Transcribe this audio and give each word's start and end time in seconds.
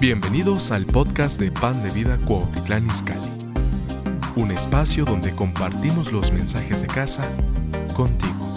Bienvenidos 0.00 0.70
al 0.70 0.86
podcast 0.86 1.40
de 1.40 1.50
Pan 1.50 1.82
de 1.82 1.90
Vida 1.90 2.16
Cuautitlán 2.24 2.86
Izcalli, 2.86 3.32
un 4.36 4.52
espacio 4.52 5.04
donde 5.04 5.34
compartimos 5.34 6.12
los 6.12 6.30
mensajes 6.30 6.82
de 6.82 6.86
casa 6.86 7.28
contigo. 7.96 8.54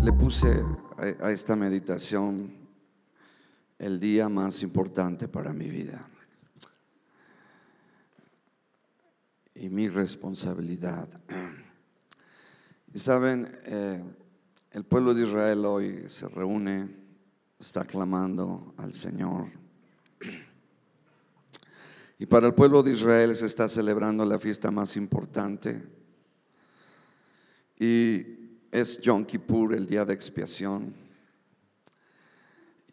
Le 0.00 0.12
puse 0.12 0.62
a, 1.20 1.32
esta 1.32 1.56
meditación 1.56 2.52
el 3.76 3.98
día 3.98 4.28
más 4.28 4.62
importante 4.62 5.26
para 5.26 5.52
mi 5.52 5.68
vida. 5.68 6.08
Y 9.60 9.68
mi 9.68 9.88
responsabilidad. 9.88 11.08
Y 12.94 12.98
saben, 12.98 13.60
eh, 13.64 14.02
el 14.70 14.82
pueblo 14.84 15.12
de 15.12 15.22
Israel 15.22 15.62
hoy 15.66 16.04
se 16.08 16.26
reúne, 16.26 16.88
está 17.58 17.84
clamando 17.84 18.72
al 18.78 18.94
Señor. 18.94 19.50
Y 22.18 22.24
para 22.24 22.46
el 22.46 22.54
pueblo 22.54 22.82
de 22.82 22.92
Israel 22.92 23.34
se 23.34 23.44
está 23.44 23.68
celebrando 23.68 24.24
la 24.24 24.38
fiesta 24.38 24.70
más 24.70 24.96
importante. 24.96 25.82
Y 27.78 28.24
es 28.72 29.00
Yom 29.02 29.24
Kippur, 29.26 29.74
el 29.74 29.86
día 29.86 30.06
de 30.06 30.14
expiación. 30.14 30.94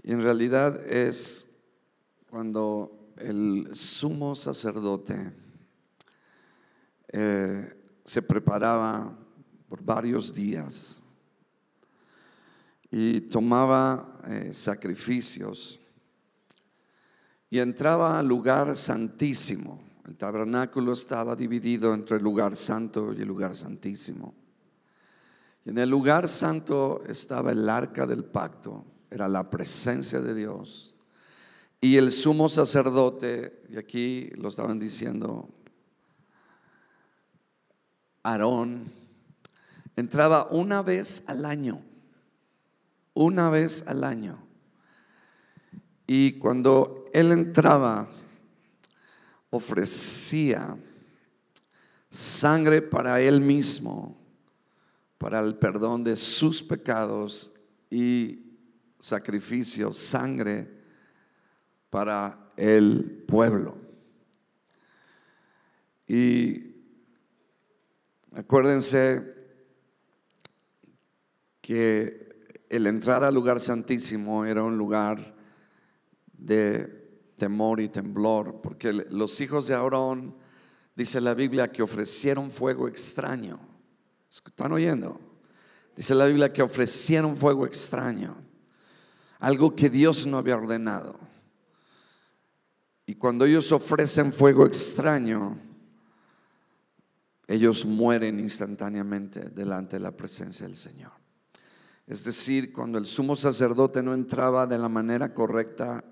Y 0.04 0.12
en 0.12 0.22
realidad 0.22 0.86
es 0.86 1.50
cuando 2.30 3.14
el 3.18 3.70
sumo 3.74 4.36
sacerdote 4.36 5.45
eh, 7.18 7.74
se 8.04 8.22
preparaba 8.22 9.18
por 9.70 9.82
varios 9.82 10.34
días 10.34 11.02
y 12.92 13.22
tomaba 13.22 14.20
eh, 14.28 14.50
sacrificios 14.52 15.80
y 17.50 17.60
entraba 17.60 18.20
al 18.20 18.28
lugar 18.28 18.76
santísimo. 18.76 19.82
El 20.06 20.18
tabernáculo 20.18 20.92
estaba 20.92 21.38
dividido 21.38 21.94
entre 21.94 22.18
el 22.18 22.24
lugar 22.24 22.58
santo 22.58 23.14
y 23.14 23.22
el 23.22 23.28
lugar 23.30 23.56
santísimo. 23.56 24.36
Y 25.64 25.70
en 25.70 25.78
el 25.78 25.90
lugar 25.90 26.28
santo 26.28 27.02
estaba 27.08 27.54
el 27.54 27.70
arca 27.70 28.06
del 28.06 28.26
pacto, 28.26 28.84
era 29.10 29.30
la 29.30 29.50
presencia 29.50 30.20
de 30.20 30.36
Dios. 30.36 30.94
Y 31.80 31.96
el 31.96 32.12
sumo 32.12 32.50
sacerdote, 32.50 33.64
y 33.70 33.78
aquí 33.78 34.32
lo 34.36 34.50
estaban 34.50 34.80
diciendo 34.80 35.56
Aarón 38.26 38.92
entraba 39.96 40.48
una 40.50 40.82
vez 40.82 41.24
al 41.28 41.46
año, 41.46 41.80
una 43.14 43.52
vez 43.52 43.84
al 43.86 44.04
año. 44.04 44.40
Y 46.08 46.34
cuando 46.34 47.06
él 47.14 47.32
entraba, 47.32 48.08
ofrecía 49.52 50.76
sangre 52.10 52.82
para 52.82 53.22
él 53.22 53.42
mismo, 53.42 54.18
para 55.20 55.40
el 55.40 55.56
perdón 55.56 56.04
de 56.04 56.16
sus 56.16 56.64
pecados 56.64 57.54
y 57.92 58.40
sacrificio, 59.00 59.94
sangre 59.94 60.68
para 61.92 62.52
el 62.58 63.24
pueblo. 63.28 63.78
Y 66.08 66.75
Acuérdense 68.36 69.34
que 71.62 72.66
el 72.70 72.86
entrar 72.86 73.24
al 73.24 73.34
lugar 73.34 73.62
santísimo 73.62 74.44
era 74.44 74.62
un 74.62 74.78
lugar 74.78 75.34
de 76.34 77.32
temor 77.38 77.80
y 77.80 77.88
temblor, 77.88 78.60
porque 78.62 78.92
los 78.92 79.40
hijos 79.40 79.68
de 79.68 79.76
Aarón, 79.76 80.36
dice 80.98 81.22
la 81.22 81.34
Biblia, 81.34 81.72
que 81.72 81.82
ofrecieron 81.82 82.52
fuego 82.52 82.90
extraño. 82.90 83.58
¿Están 84.30 84.74
oyendo? 84.74 85.18
Dice 85.96 86.14
la 86.14 86.26
Biblia 86.26 86.52
que 86.52 86.62
ofrecieron 86.62 87.38
fuego 87.38 87.66
extraño, 87.66 88.36
algo 89.40 89.74
que 89.74 89.90
Dios 89.90 90.28
no 90.28 90.38
había 90.38 90.58
ordenado. 90.58 91.18
Y 93.06 93.16
cuando 93.16 93.46
ellos 93.46 93.72
ofrecen 93.72 94.34
fuego 94.34 94.66
extraño, 94.66 95.58
ellos 97.48 97.86
mueren 97.86 98.40
instantáneamente 98.40 99.50
delante 99.50 99.98
de 99.98 100.02
la 100.02 100.12
presencia 100.12 100.66
del 100.66 100.76
Señor. 100.76 101.12
Es 102.08 102.24
decir, 102.24 102.72
cuando 102.72 102.98
el 102.98 103.06
sumo 103.06 103.36
sacerdote 103.36 104.04
no 104.04 104.14
entraba 104.14 104.68
de 104.68 104.78
la 104.78 104.90
manera 104.90 105.34
correcta, 105.34 106.04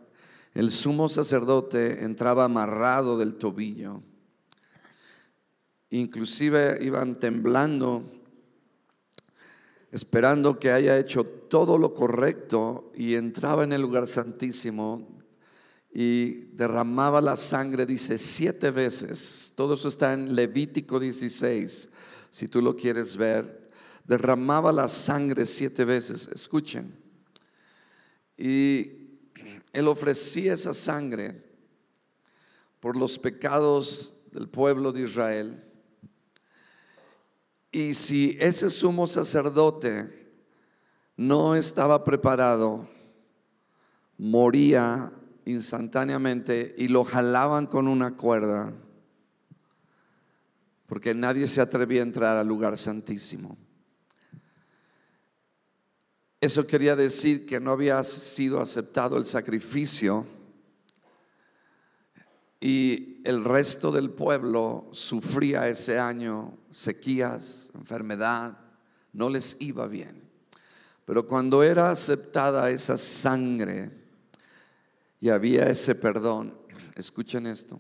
el 0.54 0.72
sumo 0.72 1.10
sacerdote 1.10 2.04
entraba 2.04 2.46
amarrado 2.46 3.18
del 3.18 3.36
tobillo. 3.36 4.02
Inclusive 5.90 6.80
iban 6.82 7.20
temblando, 7.20 8.12
esperando 9.92 10.60
que 10.60 10.72
haya 10.72 10.98
hecho 10.98 11.24
todo 11.24 11.78
lo 11.78 11.94
correcto 11.94 12.92
y 12.96 13.14
entraba 13.14 13.64
en 13.64 13.74
el 13.74 13.82
lugar 13.82 14.08
santísimo 14.08 15.23
y 15.94 16.46
derramaba 16.56 17.22
la 17.22 17.38
sangre, 17.38 17.86
dice, 17.86 18.18
siete 18.18 18.72
veces. 18.72 19.54
Todo 19.56 19.76
eso 19.76 19.88
está 19.88 20.14
en 20.14 20.36
Levítico 20.36 21.00
16, 21.00 21.90
si 22.32 22.48
tú 22.48 22.62
lo 22.62 22.76
quieres 22.76 23.16
ver. 23.16 23.70
Derramaba 24.04 24.72
la 24.72 24.88
sangre 24.88 25.46
siete 25.46 25.86
veces. 25.86 26.28
Escuchen. 26.34 26.96
Y 28.36 28.92
él 29.72 29.88
ofrecía 29.88 30.54
esa 30.54 30.74
sangre 30.74 31.44
por 32.80 32.98
los 32.98 33.20
pecados 33.20 34.14
del 34.32 34.50
pueblo 34.50 34.92
de 34.92 35.04
Israel. 35.04 35.64
Y 37.72 37.94
si 37.94 38.36
ese 38.42 38.70
sumo 38.72 39.06
sacerdote 39.06 40.32
no 41.16 41.56
estaba 41.56 42.04
preparado, 42.04 42.90
moría 44.18 45.12
instantáneamente 45.46 46.76
y 46.78 46.88
lo 46.88 47.04
jalaban 47.04 47.68
con 47.68 47.88
una 47.88 48.16
cuerda, 48.16 48.74
porque 50.88 51.14
nadie 51.14 51.48
se 51.48 51.62
atrevía 51.62 52.02
a 52.02 52.04
entrar 52.04 52.38
al 52.38 52.48
lugar 52.48 52.78
santísimo. 52.78 53.58
Eso 56.40 56.68
quería 56.68 56.96
decir 56.96 57.46
que 57.46 57.60
no 57.60 57.72
había 57.72 58.04
sido 58.04 58.60
aceptado 58.60 59.18
el 59.18 59.26
sacrificio 59.26 60.26
y 62.60 63.22
el 63.24 63.44
resto 63.44 63.92
del 63.92 64.10
pueblo 64.12 64.90
sufría 64.92 65.68
ese 65.68 66.00
año 66.00 66.58
sequías, 66.70 67.72
enfermedad, 67.76 68.58
no 69.14 69.30
les 69.30 69.58
iba 69.60 69.88
bien. 69.88 70.24
Pero 71.06 71.28
cuando 71.28 71.64
era 71.64 71.92
aceptada 71.92 72.70
esa 72.70 72.98
sangre, 72.98 74.03
y 75.24 75.30
había 75.30 75.64
ese 75.68 75.96
perdón. 75.96 76.54
Escuchen 76.96 77.48
esto. 77.48 77.80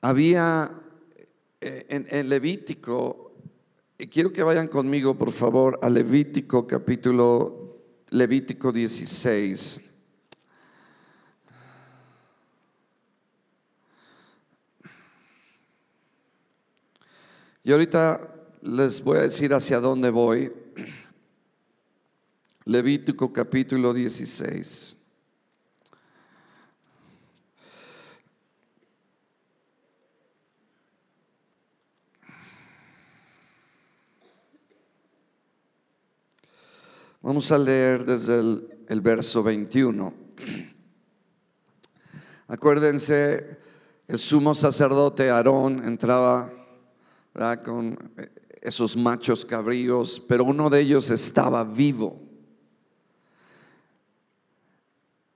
Había 0.00 0.70
eh, 1.60 1.84
en, 1.88 2.28
Levítico, 2.28 3.32
y 3.98 4.06
quiero 4.06 4.32
que 4.32 4.44
vayan 4.44 4.68
conmigo 4.68 5.18
por 5.18 5.32
favor 5.32 5.80
a 5.82 5.90
Levítico 5.90 6.64
capítulo 6.64 7.76
Levítico 8.10 8.70
16. 8.70 9.80
Y 17.64 17.72
ahorita 17.72 18.32
les 18.62 19.02
voy 19.02 19.18
a 19.18 19.22
decir 19.22 19.52
hacia 19.52 19.80
dónde 19.80 20.10
voy. 20.10 20.52
Levítico 22.64 23.32
capítulo 23.32 23.92
16. 23.92 24.95
Vamos 37.22 37.50
a 37.50 37.58
leer 37.58 38.04
desde 38.04 38.38
el, 38.38 39.00
verso 39.00 39.42
21. 39.42 40.12
Acuérdense, 42.48 43.58
el 44.06 44.18
sumo 44.18 44.54
sacerdote 44.54 45.30
Aarón 45.30 45.84
entraba 45.84 46.50
con 47.64 47.98
esos 48.60 48.96
machos 48.96 49.44
cabríos, 49.44 50.22
pero 50.28 50.44
uno 50.44 50.70
de 50.70 50.80
ellos 50.80 51.10
estaba 51.10 51.64
vivo. 51.64 52.20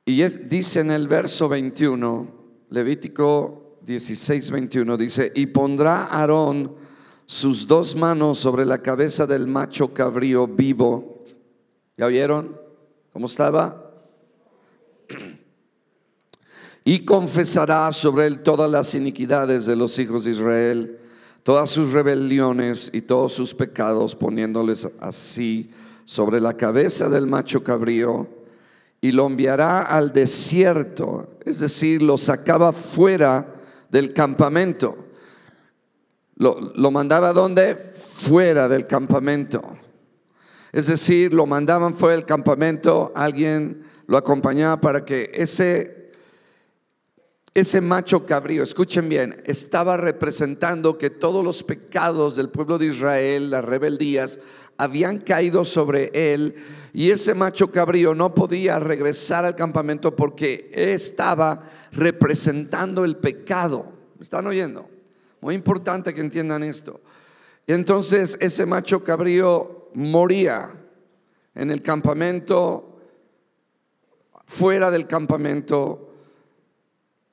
Y 0.04 0.22
dice 0.22 0.80
en 0.80 0.90
el 0.90 1.08
verso 1.08 1.48
21, 1.48 2.40
Levítico 2.70 3.78
16, 3.82 4.50
21 4.50 4.96
dice, 4.96 5.32
y 5.34 5.46
pondrá 5.46 6.04
Aarón 6.04 6.74
sus 7.26 7.66
dos 7.66 7.94
manos 7.94 8.38
sobre 8.40 8.66
la 8.66 8.82
cabeza 8.82 9.26
del 9.26 9.46
macho 9.46 9.94
cabrío 9.94 10.48
vivo. 10.48 11.19
¿Ya 12.00 12.06
vieron 12.06 12.58
cómo 13.12 13.26
estaba? 13.26 13.92
Y 16.82 17.04
confesará 17.04 17.92
sobre 17.92 18.24
él 18.24 18.42
todas 18.42 18.70
las 18.70 18.94
iniquidades 18.94 19.66
de 19.66 19.76
los 19.76 19.98
hijos 19.98 20.24
de 20.24 20.30
Israel, 20.30 20.98
todas 21.42 21.68
sus 21.68 21.92
rebeliones 21.92 22.90
y 22.94 23.02
todos 23.02 23.34
sus 23.34 23.52
pecados, 23.52 24.16
poniéndoles 24.16 24.88
así 24.98 25.72
sobre 26.06 26.40
la 26.40 26.56
cabeza 26.56 27.10
del 27.10 27.26
macho 27.26 27.62
cabrío 27.62 28.26
y 29.02 29.12
lo 29.12 29.26
enviará 29.26 29.82
al 29.82 30.10
desierto, 30.10 31.28
es 31.44 31.60
decir, 31.60 32.00
lo 32.00 32.16
sacaba 32.16 32.72
fuera 32.72 33.46
del 33.90 34.14
campamento. 34.14 34.96
Lo, 36.36 36.58
lo 36.58 36.90
mandaba 36.90 37.34
donde? 37.34 37.76
Fuera 37.76 38.68
del 38.68 38.86
campamento. 38.86 39.60
Es 40.72 40.86
decir, 40.86 41.34
lo 41.34 41.46
mandaban 41.46 41.94
fuera 41.94 42.14
del 42.14 42.24
campamento, 42.24 43.12
alguien 43.14 43.82
lo 44.06 44.16
acompañaba 44.16 44.80
para 44.80 45.04
que 45.04 45.30
ese, 45.34 46.12
ese 47.54 47.80
macho 47.80 48.24
cabrío, 48.24 48.62
escuchen 48.62 49.08
bien, 49.08 49.42
estaba 49.46 49.96
representando 49.96 50.96
que 50.96 51.10
todos 51.10 51.44
los 51.44 51.64
pecados 51.64 52.36
del 52.36 52.50
pueblo 52.50 52.78
de 52.78 52.86
Israel, 52.86 53.50
las 53.50 53.64
rebeldías, 53.64 54.38
habían 54.76 55.18
caído 55.18 55.64
sobre 55.64 56.10
él 56.14 56.54
y 56.94 57.10
ese 57.10 57.34
macho 57.34 57.70
cabrío 57.70 58.14
no 58.14 58.34
podía 58.34 58.78
regresar 58.78 59.44
al 59.44 59.54
campamento 59.54 60.16
porque 60.16 60.70
estaba 60.72 61.62
representando 61.92 63.04
el 63.04 63.16
pecado. 63.16 63.92
¿Me 64.16 64.22
están 64.22 64.46
oyendo? 64.46 64.88
Muy 65.40 65.54
importante 65.54 66.14
que 66.14 66.20
entiendan 66.20 66.62
esto. 66.62 67.00
Entonces 67.66 68.38
ese 68.40 68.64
macho 68.64 69.04
cabrío 69.04 69.79
moría 69.94 70.72
en 71.54 71.70
el 71.70 71.82
campamento, 71.82 73.00
fuera 74.46 74.90
del 74.90 75.06
campamento, 75.06 76.14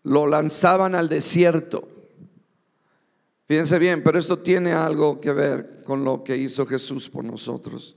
lo 0.03 0.25
lanzaban 0.25 0.95
al 0.95 1.09
desierto. 1.09 1.87
Fíjense 3.47 3.79
bien, 3.79 4.03
pero 4.03 4.19
esto 4.19 4.39
tiene 4.39 4.73
algo 4.73 5.21
que 5.21 5.31
ver 5.31 5.81
con 5.83 6.03
lo 6.03 6.23
que 6.23 6.35
hizo 6.35 6.65
Jesús 6.65 7.09
por 7.09 7.23
nosotros. 7.23 7.95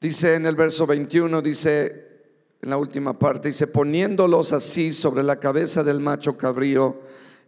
Dice 0.00 0.34
en 0.34 0.44
el 0.44 0.56
verso 0.56 0.86
21, 0.86 1.40
dice 1.40 2.06
en 2.60 2.70
la 2.70 2.76
última 2.76 3.18
parte, 3.18 3.48
dice, 3.48 3.66
poniéndolos 3.66 4.52
así 4.52 4.92
sobre 4.92 5.22
la 5.22 5.40
cabeza 5.40 5.82
del 5.82 6.00
macho 6.00 6.36
cabrío, 6.36 7.00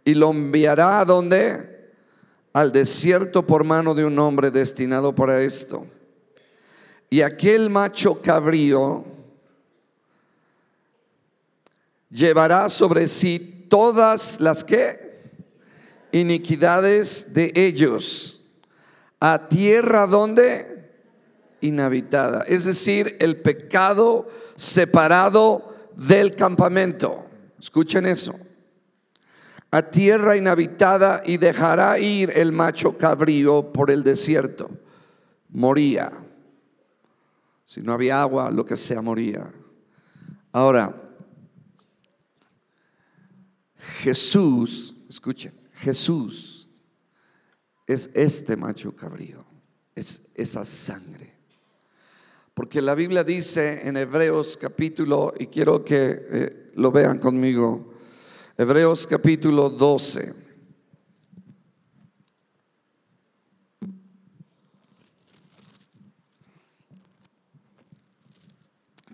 y 0.03 0.13
lo 0.13 0.31
enviará 0.31 0.99
a 0.99 1.05
donde? 1.05 1.78
Al 2.53 2.71
desierto 2.71 3.45
por 3.45 3.63
mano 3.63 3.93
de 3.93 4.05
un 4.05 4.17
hombre 4.19 4.51
destinado 4.51 5.13
para 5.13 5.41
esto. 5.41 5.85
Y 7.09 7.21
aquel 7.21 7.69
macho 7.69 8.21
cabrío 8.21 9.03
llevará 12.09 12.69
sobre 12.69 13.07
sí 13.07 13.65
todas 13.69 14.39
las 14.39 14.63
que 14.63 15.21
iniquidades 16.11 17.33
de 17.33 17.51
ellos 17.55 18.41
a 19.19 19.47
tierra 19.47 20.07
donde 20.07 20.91
inhabitada, 21.61 22.45
es 22.47 22.65
decir, 22.65 23.17
el 23.19 23.41
pecado 23.41 24.27
separado 24.55 25.75
del 25.95 26.35
campamento. 26.35 27.25
Escuchen 27.59 28.05
eso. 28.05 28.33
A 29.71 29.83
tierra 29.83 30.35
inhabitada 30.35 31.21
y 31.25 31.37
dejará 31.37 31.99
ir 31.99 32.31
el 32.35 32.51
macho 32.51 32.97
cabrío 32.97 33.71
por 33.71 33.91
el 33.91 34.03
desierto. 34.03 34.69
Moría. 35.49 36.11
Si 37.63 37.81
no 37.81 37.93
había 37.93 38.21
agua, 38.21 38.49
lo 38.49 38.65
que 38.65 38.75
sea, 38.75 39.01
moría. 39.01 39.51
Ahora, 40.51 40.95
Jesús, 44.01 44.95
escuchen, 45.07 45.53
Jesús 45.73 46.67
es 47.85 48.09
este 48.13 48.55
macho 48.55 48.95
cabrío, 48.95 49.45
es 49.95 50.21
esa 50.35 50.65
sangre. 50.65 51.33
Porque 52.53 52.81
la 52.81 52.93
Biblia 52.93 53.23
dice 53.23 53.87
en 53.87 53.97
Hebreos 53.97 54.57
capítulo, 54.57 55.33
y 55.39 55.47
quiero 55.47 55.83
que 55.83 56.27
eh, 56.29 56.71
lo 56.75 56.91
vean 56.91 57.19
conmigo, 57.19 57.88
Hebreos 58.61 59.07
capítulo 59.07 59.69
12. 59.69 60.33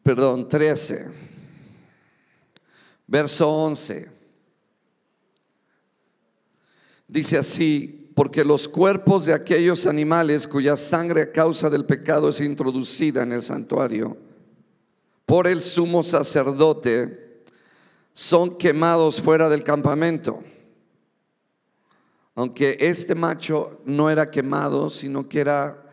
Perdón, 0.01 0.49
13. 0.49 1.05
Verso 3.05 3.47
11. 3.47 4.09
Dice 7.07 7.37
así, 7.37 8.11
porque 8.15 8.43
los 8.43 8.67
cuerpos 8.67 9.27
de 9.27 9.33
aquellos 9.33 9.85
animales 9.85 10.47
cuya 10.47 10.75
sangre 10.75 11.21
a 11.21 11.31
causa 11.31 11.69
del 11.69 11.85
pecado 11.85 12.29
es 12.29 12.41
introducida 12.41 13.21
en 13.21 13.33
el 13.33 13.43
santuario 13.43 14.17
por 15.27 15.45
el 15.45 15.61
sumo 15.61 16.01
sacerdote 16.01 17.24
son 18.15 18.57
quemados 18.57 19.21
fuera 19.21 19.49
del 19.49 19.63
campamento. 19.63 20.41
Aunque 22.33 22.77
este 22.79 23.13
macho 23.13 23.81
no 23.85 24.09
era 24.09 24.31
quemado, 24.31 24.89
sino 24.89 25.29
que 25.29 25.41
era 25.41 25.83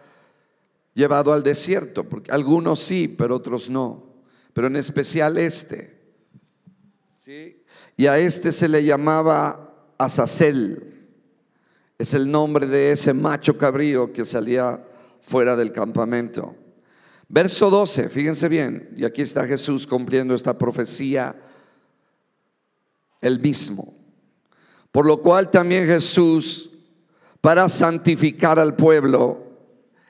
llevado 0.95 1.33
al 1.33 1.43
desierto, 1.43 2.09
porque 2.09 2.31
algunos 2.31 2.81
sí, 2.81 3.09
pero 3.09 3.35
otros 3.37 3.69
no, 3.69 4.15
pero 4.53 4.69
en 4.69 4.77
especial 4.77 5.37
este. 5.37 6.01
¿sí? 7.15 7.63
Y 7.97 8.07
a 8.07 8.19
este 8.19 8.53
se 8.53 8.69
le 8.69 8.85
llamaba 8.85 9.75
Azazel 9.99 10.93
es 11.99 12.15
el 12.15 12.31
nombre 12.31 12.67
de 12.67 12.93
ese 12.93 13.13
macho 13.13 13.57
cabrío 13.57 14.13
que 14.13 14.25
salía 14.25 14.85
fuera 15.21 15.55
del 15.55 15.71
campamento. 15.71 16.57
Verso 17.29 17.71
12, 17.71 18.09
fíjense 18.09 18.49
bien, 18.49 18.91
y 18.97 19.05
aquí 19.05 19.23
está 19.23 19.47
Jesús 19.47 19.87
cumpliendo 19.87 20.35
esta 20.35 20.59
profecía 20.59 21.37
el 23.23 23.41
mismo. 23.41 23.95
Por 24.91 25.07
lo 25.07 25.23
cual 25.23 25.51
también 25.51 25.87
Jesús, 25.87 26.71
para 27.41 27.69
santificar 27.71 28.59
al 28.59 28.77
pueblo, 28.77 29.43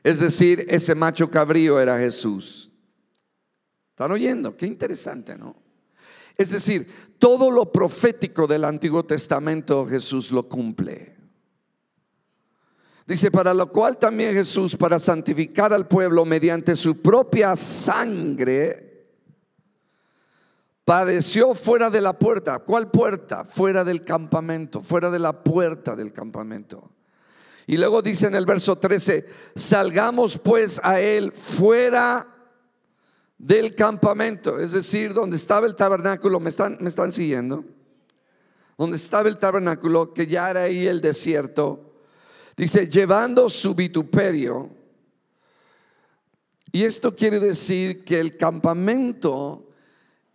es 0.02 0.18
decir, 0.18 0.66
ese 0.68 0.96
macho 0.96 1.30
cabrío 1.30 1.78
era 1.78 1.98
Jesús. 1.98 2.72
¿Están 3.90 4.10
oyendo? 4.10 4.56
Qué 4.56 4.66
interesante, 4.66 5.38
¿no? 5.38 5.54
Es 6.36 6.50
decir, 6.50 6.88
todo 7.18 7.50
lo 7.50 7.70
profético 7.70 8.46
del 8.46 8.64
Antiguo 8.64 9.04
Testamento 9.04 9.86
Jesús 9.86 10.32
lo 10.32 10.48
cumple. 10.48 11.14
Dice, 13.06 13.30
para 13.30 13.52
lo 13.52 13.70
cual 13.70 13.98
también 13.98 14.34
Jesús, 14.34 14.76
para 14.76 14.98
santificar 14.98 15.72
al 15.72 15.86
pueblo 15.86 16.24
mediante 16.24 16.74
su 16.74 17.00
propia 17.00 17.54
sangre, 17.54 18.91
padeció 20.84 21.54
fuera 21.54 21.90
de 21.90 22.00
la 22.00 22.18
puerta. 22.18 22.58
¿Cuál 22.58 22.90
puerta? 22.90 23.44
Fuera 23.44 23.84
del 23.84 24.04
campamento, 24.04 24.82
fuera 24.82 25.10
de 25.10 25.18
la 25.18 25.42
puerta 25.42 25.96
del 25.96 26.12
campamento. 26.12 26.90
Y 27.66 27.76
luego 27.76 28.02
dice 28.02 28.26
en 28.26 28.34
el 28.34 28.44
verso 28.44 28.76
13, 28.76 29.26
salgamos 29.54 30.38
pues 30.38 30.80
a 30.82 31.00
él 31.00 31.32
fuera 31.32 32.26
del 33.38 33.74
campamento, 33.74 34.58
es 34.58 34.72
decir, 34.72 35.14
donde 35.14 35.36
estaba 35.36 35.66
el 35.66 35.74
tabernáculo, 35.74 36.38
¿me 36.38 36.50
están, 36.50 36.78
me 36.80 36.88
están 36.88 37.10
siguiendo? 37.10 37.64
Donde 38.78 38.96
estaba 38.96 39.28
el 39.28 39.36
tabernáculo, 39.36 40.12
que 40.12 40.26
ya 40.26 40.50
era 40.50 40.62
ahí 40.62 40.86
el 40.86 41.00
desierto 41.00 41.92
Dice, 42.56 42.88
llevando 42.88 43.48
su 43.48 43.74
vituperio. 43.74 44.70
Y 46.70 46.84
esto 46.84 47.14
quiere 47.14 47.40
decir 47.40 48.04
que 48.04 48.20
el 48.20 48.36
campamento 48.36 49.68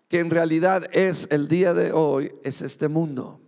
que 0.07 0.19
en 0.19 0.29
realidad 0.29 0.89
es 0.91 1.27
el 1.31 1.47
día 1.47 1.73
de 1.73 1.91
hoy 1.91 2.31
es 2.43 2.61
este 2.61 2.87
mundo, 2.87 3.41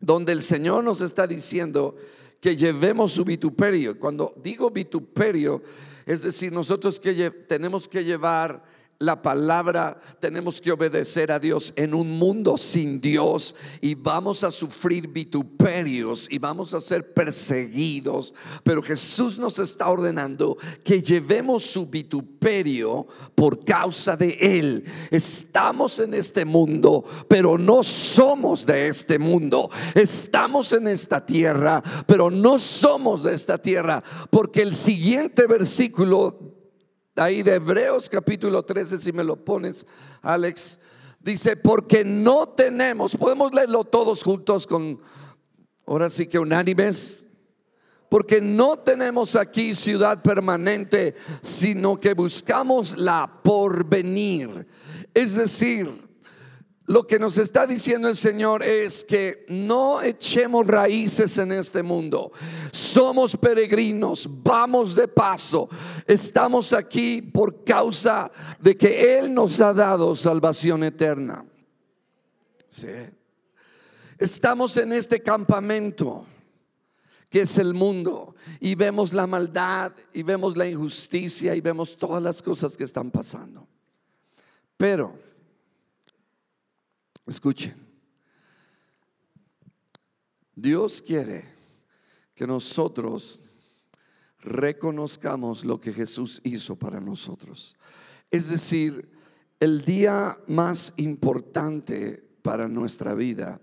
donde 0.00 0.32
el 0.32 0.42
Señor 0.42 0.82
nos 0.82 1.00
está 1.00 1.26
diciendo 1.26 1.96
que 2.40 2.56
llevemos 2.56 3.12
su 3.12 3.24
vituperio. 3.24 3.98
Cuando 3.98 4.34
digo 4.42 4.70
vituperio, 4.70 5.62
es 6.06 6.22
decir, 6.22 6.52
nosotros 6.52 6.98
que 6.98 7.30
tenemos 7.30 7.86
que 7.86 8.02
llevar 8.02 8.64
la 9.00 9.22
palabra, 9.22 9.98
tenemos 10.20 10.60
que 10.60 10.70
obedecer 10.70 11.32
a 11.32 11.38
Dios 11.38 11.72
en 11.74 11.94
un 11.94 12.18
mundo 12.18 12.58
sin 12.58 13.00
Dios 13.00 13.54
y 13.80 13.94
vamos 13.94 14.44
a 14.44 14.50
sufrir 14.50 15.08
vituperios 15.08 16.28
y 16.30 16.38
vamos 16.38 16.74
a 16.74 16.82
ser 16.82 17.14
perseguidos. 17.14 18.34
Pero 18.62 18.82
Jesús 18.82 19.38
nos 19.38 19.58
está 19.58 19.88
ordenando 19.88 20.58
que 20.84 21.00
llevemos 21.00 21.62
su 21.62 21.86
vituperio 21.86 23.06
por 23.34 23.64
causa 23.64 24.18
de 24.18 24.36
Él. 24.38 24.84
Estamos 25.10 25.98
en 25.98 26.12
este 26.12 26.44
mundo, 26.44 27.02
pero 27.26 27.56
no 27.56 27.82
somos 27.82 28.66
de 28.66 28.88
este 28.88 29.18
mundo. 29.18 29.70
Estamos 29.94 30.74
en 30.74 30.88
esta 30.88 31.24
tierra, 31.24 31.82
pero 32.06 32.30
no 32.30 32.58
somos 32.58 33.22
de 33.22 33.32
esta 33.32 33.56
tierra, 33.56 34.04
porque 34.28 34.60
el 34.60 34.74
siguiente 34.74 35.46
versículo 35.46 36.59
ahí 37.20 37.42
de 37.42 37.54
Hebreos 37.54 38.08
capítulo 38.08 38.62
13, 38.62 38.96
si 38.96 39.12
me 39.12 39.22
lo 39.22 39.36
pones, 39.36 39.84
Alex, 40.22 40.80
dice, 41.20 41.54
porque 41.54 42.02
no 42.02 42.48
tenemos, 42.48 43.14
podemos 43.14 43.52
leerlo 43.52 43.84
todos 43.84 44.22
juntos 44.22 44.66
con, 44.66 44.98
ahora 45.86 46.08
sí 46.08 46.26
que 46.26 46.38
unánimes, 46.38 47.26
porque 48.08 48.40
no 48.40 48.78
tenemos 48.78 49.36
aquí 49.36 49.74
ciudad 49.74 50.22
permanente, 50.22 51.14
sino 51.42 52.00
que 52.00 52.14
buscamos 52.14 52.96
la 52.96 53.40
porvenir. 53.44 54.66
Es 55.12 55.34
decir, 55.34 56.08
lo 56.90 57.06
que 57.06 57.20
nos 57.20 57.38
está 57.38 57.68
diciendo 57.68 58.08
el 58.08 58.16
Señor 58.16 58.64
es 58.64 59.04
que 59.04 59.46
no 59.48 60.02
echemos 60.02 60.66
raíces 60.66 61.38
en 61.38 61.52
este 61.52 61.84
mundo. 61.84 62.32
Somos 62.72 63.36
peregrinos, 63.36 64.28
vamos 64.28 64.96
de 64.96 65.06
paso. 65.06 65.68
Estamos 66.04 66.72
aquí 66.72 67.22
por 67.22 67.62
causa 67.62 68.28
de 68.58 68.76
que 68.76 69.18
Él 69.20 69.32
nos 69.32 69.60
ha 69.60 69.72
dado 69.72 70.16
salvación 70.16 70.82
eterna. 70.82 71.44
Estamos 74.18 74.76
en 74.76 74.92
este 74.92 75.22
campamento 75.22 76.26
que 77.28 77.42
es 77.42 77.56
el 77.58 77.72
mundo 77.72 78.34
y 78.58 78.74
vemos 78.74 79.12
la 79.12 79.28
maldad 79.28 79.92
y 80.12 80.24
vemos 80.24 80.56
la 80.56 80.68
injusticia 80.68 81.54
y 81.54 81.60
vemos 81.60 81.96
todas 81.96 82.20
las 82.20 82.42
cosas 82.42 82.76
que 82.76 82.82
están 82.82 83.12
pasando. 83.12 83.68
Pero 84.76 85.29
Escuchen, 87.26 87.74
Dios 90.54 91.00
quiere 91.00 91.44
que 92.34 92.46
nosotros 92.46 93.42
reconozcamos 94.40 95.64
lo 95.64 95.80
que 95.80 95.92
Jesús 95.92 96.40
hizo 96.44 96.76
para 96.76 97.00
nosotros. 97.00 97.76
Es 98.30 98.48
decir, 98.48 99.10
el 99.58 99.84
día 99.84 100.38
más 100.46 100.92
importante 100.96 102.24
para 102.42 102.68
nuestra 102.68 103.14
vida. 103.14 103.60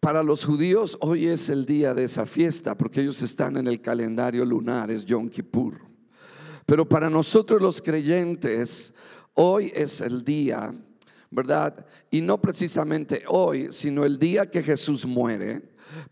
Para 0.00 0.22
los 0.22 0.44
judíos 0.44 0.96
hoy 1.00 1.26
es 1.26 1.48
el 1.48 1.64
día 1.64 1.94
de 1.94 2.04
esa 2.04 2.26
fiesta 2.26 2.76
porque 2.76 3.00
ellos 3.00 3.22
están 3.22 3.56
en 3.56 3.66
el 3.66 3.80
calendario 3.80 4.44
lunar, 4.44 4.90
es 4.90 5.04
Yom 5.04 5.28
Kippur. 5.28 5.80
Pero 6.66 6.88
para 6.88 7.08
nosotros 7.08 7.60
los 7.62 7.80
creyentes, 7.80 8.92
hoy 9.34 9.72
es 9.74 10.00
el 10.00 10.24
día 10.24 10.74
¿verdad? 11.30 11.86
Y 12.10 12.20
no 12.20 12.40
precisamente 12.40 13.24
hoy, 13.28 13.68
sino 13.70 14.04
el 14.04 14.18
día 14.18 14.50
que 14.50 14.62
Jesús 14.62 15.06
muere. 15.06 15.62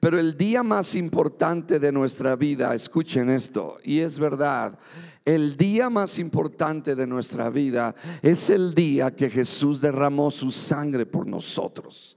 Pero 0.01 0.19
el 0.19 0.37
día 0.37 0.63
más 0.63 0.95
importante 0.95 1.79
de 1.79 1.93
nuestra 1.93 2.35
vida, 2.35 2.75
escuchen 2.75 3.29
esto, 3.29 3.79
y 3.85 4.01
es 4.01 4.19
verdad, 4.19 4.79
el 5.25 5.57
día 5.57 5.91
más 5.91 6.19
importante 6.19 6.95
de 6.95 7.07
nuestra 7.07 7.51
vida 7.51 7.95
es 8.23 8.49
el 8.49 8.75
día 8.75 9.15
que 9.15 9.29
Jesús 9.29 9.81
derramó 9.81 10.31
su 10.31 10.51
sangre 10.51 11.05
por 11.05 11.27
nosotros 11.27 12.17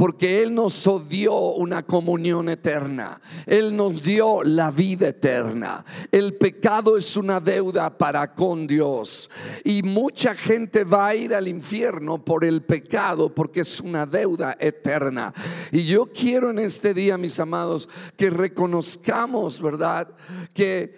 porque 0.00 0.42
Él 0.42 0.54
nos 0.54 0.88
dio 1.10 1.34
una 1.34 1.82
comunión 1.82 2.48
eterna, 2.48 3.20
Él 3.44 3.76
nos 3.76 4.02
dio 4.02 4.42
la 4.42 4.70
vida 4.70 5.08
eterna. 5.08 5.84
El 6.10 6.38
pecado 6.38 6.96
es 6.96 7.18
una 7.18 7.38
deuda 7.38 7.98
para 7.98 8.32
con 8.32 8.66
Dios 8.66 9.28
y 9.62 9.82
mucha 9.82 10.34
gente 10.34 10.84
va 10.84 11.08
a 11.08 11.14
ir 11.14 11.34
al 11.34 11.48
infierno 11.48 12.24
por 12.24 12.46
el 12.46 12.62
pecado 12.62 13.34
porque 13.34 13.60
es 13.60 13.78
una 13.78 14.06
deuda 14.06 14.56
eterna. 14.58 15.34
Y 15.70 15.84
yo 15.84 16.06
quiero 16.06 16.48
en 16.48 16.60
este 16.60 16.94
día, 16.94 17.18
mis 17.18 17.38
amados, 17.38 17.86
que 18.16 18.30
reconozcamos, 18.30 19.60
¿verdad? 19.60 20.08
Que 20.54 20.94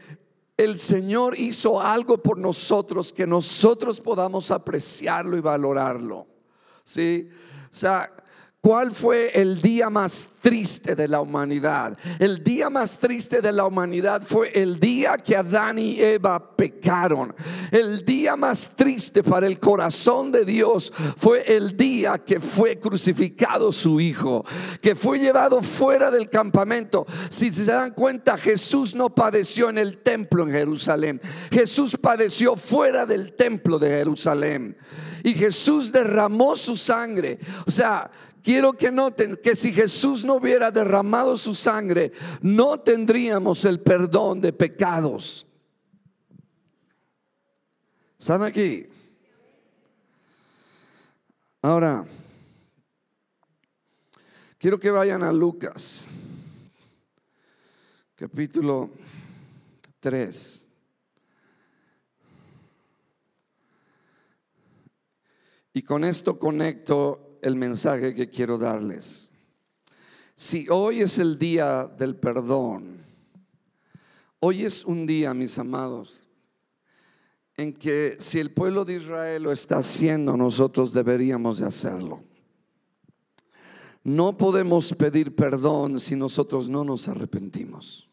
el 0.56 0.78
Señor 0.78 1.36
hizo 1.36 1.82
algo 1.82 2.22
por 2.22 2.38
nosotros 2.38 3.12
que 3.12 3.26
nosotros 3.26 4.00
podamos 4.00 4.52
apreciarlo 4.52 5.36
y 5.36 5.40
valorarlo. 5.40 6.28
¿Sí? 6.84 7.28
O 7.64 7.74
sea, 7.74 8.12
¿Cuál 8.64 8.92
fue 8.92 9.32
el 9.34 9.60
día 9.60 9.90
más 9.90 10.28
triste 10.40 10.94
de 10.94 11.08
la 11.08 11.20
humanidad? 11.20 11.98
El 12.20 12.44
día 12.44 12.70
más 12.70 12.96
triste 12.96 13.40
de 13.40 13.50
la 13.50 13.66
humanidad 13.66 14.22
fue 14.24 14.52
el 14.54 14.78
día 14.78 15.16
que 15.16 15.36
Adán 15.36 15.80
y 15.80 16.00
Eva 16.00 16.54
pecaron. 16.54 17.34
El 17.72 18.04
día 18.04 18.36
más 18.36 18.70
triste 18.76 19.24
para 19.24 19.48
el 19.48 19.58
corazón 19.58 20.30
de 20.30 20.44
Dios 20.44 20.92
fue 21.16 21.42
el 21.56 21.76
día 21.76 22.18
que 22.18 22.38
fue 22.38 22.78
crucificado 22.78 23.72
su 23.72 24.00
hijo, 24.00 24.44
que 24.80 24.94
fue 24.94 25.18
llevado 25.18 25.60
fuera 25.60 26.08
del 26.12 26.30
campamento. 26.30 27.04
Si 27.30 27.52
se 27.52 27.64
dan 27.64 27.90
cuenta, 27.90 28.38
Jesús 28.38 28.94
no 28.94 29.12
padeció 29.12 29.70
en 29.70 29.78
el 29.78 29.98
templo 30.04 30.44
en 30.44 30.52
Jerusalén. 30.52 31.20
Jesús 31.50 31.96
padeció 32.00 32.54
fuera 32.54 33.06
del 33.06 33.32
templo 33.32 33.80
de 33.80 33.88
Jerusalén. 33.88 34.76
Y 35.24 35.34
Jesús 35.34 35.92
derramó 35.92 36.56
su 36.56 36.76
sangre. 36.76 37.38
O 37.66 37.70
sea, 37.70 38.10
quiero 38.42 38.72
que 38.74 38.90
noten 38.90 39.36
que 39.36 39.56
si 39.56 39.72
Jesús 39.72 40.24
no 40.24 40.34
hubiera 40.34 40.70
derramado 40.70 41.38
su 41.38 41.54
sangre, 41.54 42.12
no 42.40 42.80
tendríamos 42.80 43.64
el 43.64 43.80
perdón 43.80 44.40
de 44.40 44.52
pecados. 44.52 45.46
¿Están 48.18 48.42
aquí? 48.42 48.86
Ahora, 51.62 52.04
quiero 54.58 54.78
que 54.78 54.90
vayan 54.90 55.22
a 55.22 55.32
Lucas, 55.32 56.06
capítulo 58.16 58.90
3. 60.00 60.58
Y 65.74 65.82
con 65.82 66.04
esto 66.04 66.38
conecto 66.38 67.31
el 67.42 67.56
mensaje 67.56 68.14
que 68.14 68.28
quiero 68.28 68.56
darles. 68.56 69.30
Si 70.34 70.68
hoy 70.70 71.02
es 71.02 71.18
el 71.18 71.38
día 71.38 71.84
del 71.84 72.16
perdón, 72.16 73.04
hoy 74.40 74.64
es 74.64 74.84
un 74.84 75.04
día, 75.04 75.34
mis 75.34 75.58
amados, 75.58 76.26
en 77.56 77.74
que 77.74 78.16
si 78.18 78.38
el 78.38 78.52
pueblo 78.52 78.84
de 78.84 78.94
Israel 78.94 79.42
lo 79.42 79.52
está 79.52 79.78
haciendo, 79.78 80.36
nosotros 80.36 80.92
deberíamos 80.92 81.58
de 81.58 81.66
hacerlo. 81.66 82.22
No 84.04 84.36
podemos 84.36 84.92
pedir 84.94 85.34
perdón 85.34 86.00
si 86.00 86.16
nosotros 86.16 86.68
no 86.68 86.84
nos 86.84 87.06
arrepentimos. 87.08 88.08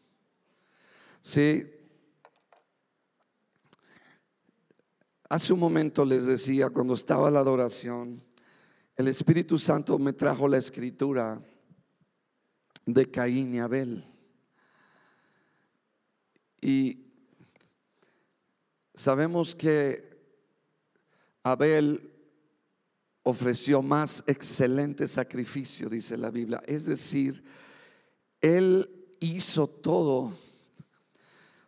Sí. 1.20 1.66
Hace 5.28 5.52
un 5.52 5.60
momento 5.60 6.04
les 6.04 6.26
decía, 6.26 6.70
cuando 6.70 6.94
estaba 6.94 7.30
la 7.30 7.40
adoración, 7.40 8.22
el 9.00 9.08
Espíritu 9.08 9.58
Santo 9.58 9.98
me 9.98 10.12
trajo 10.12 10.46
la 10.46 10.58
escritura 10.58 11.40
de 12.84 13.10
Caín 13.10 13.54
y 13.54 13.58
Abel. 13.58 14.04
Y 16.60 17.06
sabemos 18.94 19.54
que 19.54 20.06
Abel 21.42 22.12
ofreció 23.22 23.80
más 23.80 24.22
excelente 24.26 25.08
sacrificio, 25.08 25.88
dice 25.88 26.18
la 26.18 26.30
Biblia. 26.30 26.62
Es 26.66 26.84
decir, 26.84 27.42
él 28.42 28.86
hizo 29.18 29.66
todo 29.66 30.36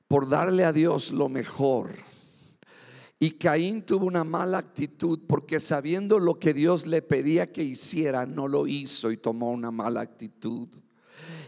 por 0.07 0.29
darle 0.29 0.67
a 0.67 0.73
Dios 0.73 1.11
lo 1.11 1.31
mejor. 1.31 1.93
Y 3.23 3.31
Caín 3.39 3.83
tuvo 3.83 4.07
una 4.07 4.25
mala 4.25 4.59
actitud 4.59 5.21
porque 5.29 5.61
sabiendo 5.61 6.19
lo 6.19 6.41
que 6.41 6.53
Dios 6.53 6.89
le 6.89 7.03
pedía 7.03 7.53
que 7.53 7.63
hiciera, 7.63 8.27
no 8.27 8.49
lo 8.49 8.67
hizo 8.67 9.13
y 9.13 9.17
tomó 9.17 9.53
una 9.53 9.71
mala 9.71 10.01
actitud. 10.01 10.69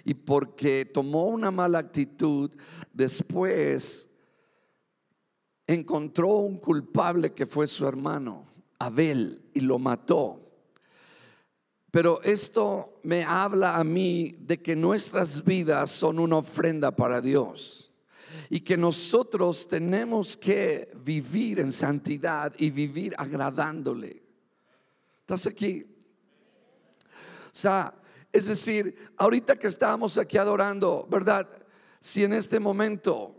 Y 0.04 0.14
porque 0.14 0.84
tomó 0.84 1.24
una 1.24 1.50
mala 1.50 1.80
actitud, 1.80 2.54
después 2.92 4.08
encontró 5.66 6.28
un 6.36 6.58
culpable 6.58 7.32
que 7.32 7.44
fue 7.44 7.66
su 7.66 7.88
hermano, 7.88 8.46
Abel, 8.78 9.42
y 9.52 9.58
lo 9.58 9.80
mató. 9.80 10.48
Pero 11.90 12.22
esto 12.22 13.00
me 13.02 13.24
habla 13.24 13.74
a 13.74 13.82
mí 13.82 14.36
de 14.38 14.62
que 14.62 14.76
nuestras 14.76 15.42
vidas 15.42 15.90
son 15.90 16.20
una 16.20 16.36
ofrenda 16.36 16.94
para 16.94 17.20
Dios 17.20 17.83
y 18.50 18.60
que 18.60 18.76
nosotros 18.76 19.68
tenemos 19.68 20.36
que 20.36 20.90
vivir 21.04 21.60
en 21.60 21.72
santidad 21.72 22.52
y 22.58 22.70
vivir 22.70 23.14
agradándole. 23.16 24.22
¿Estás 25.20 25.46
aquí? 25.46 25.84
O 27.46 27.56
sea, 27.56 27.94
es 28.32 28.46
decir, 28.46 29.12
ahorita 29.16 29.56
que 29.56 29.68
estábamos 29.68 30.18
aquí 30.18 30.38
adorando, 30.38 31.06
¿verdad? 31.08 31.48
Si 32.00 32.24
en 32.24 32.32
este 32.32 32.58
momento 32.58 33.34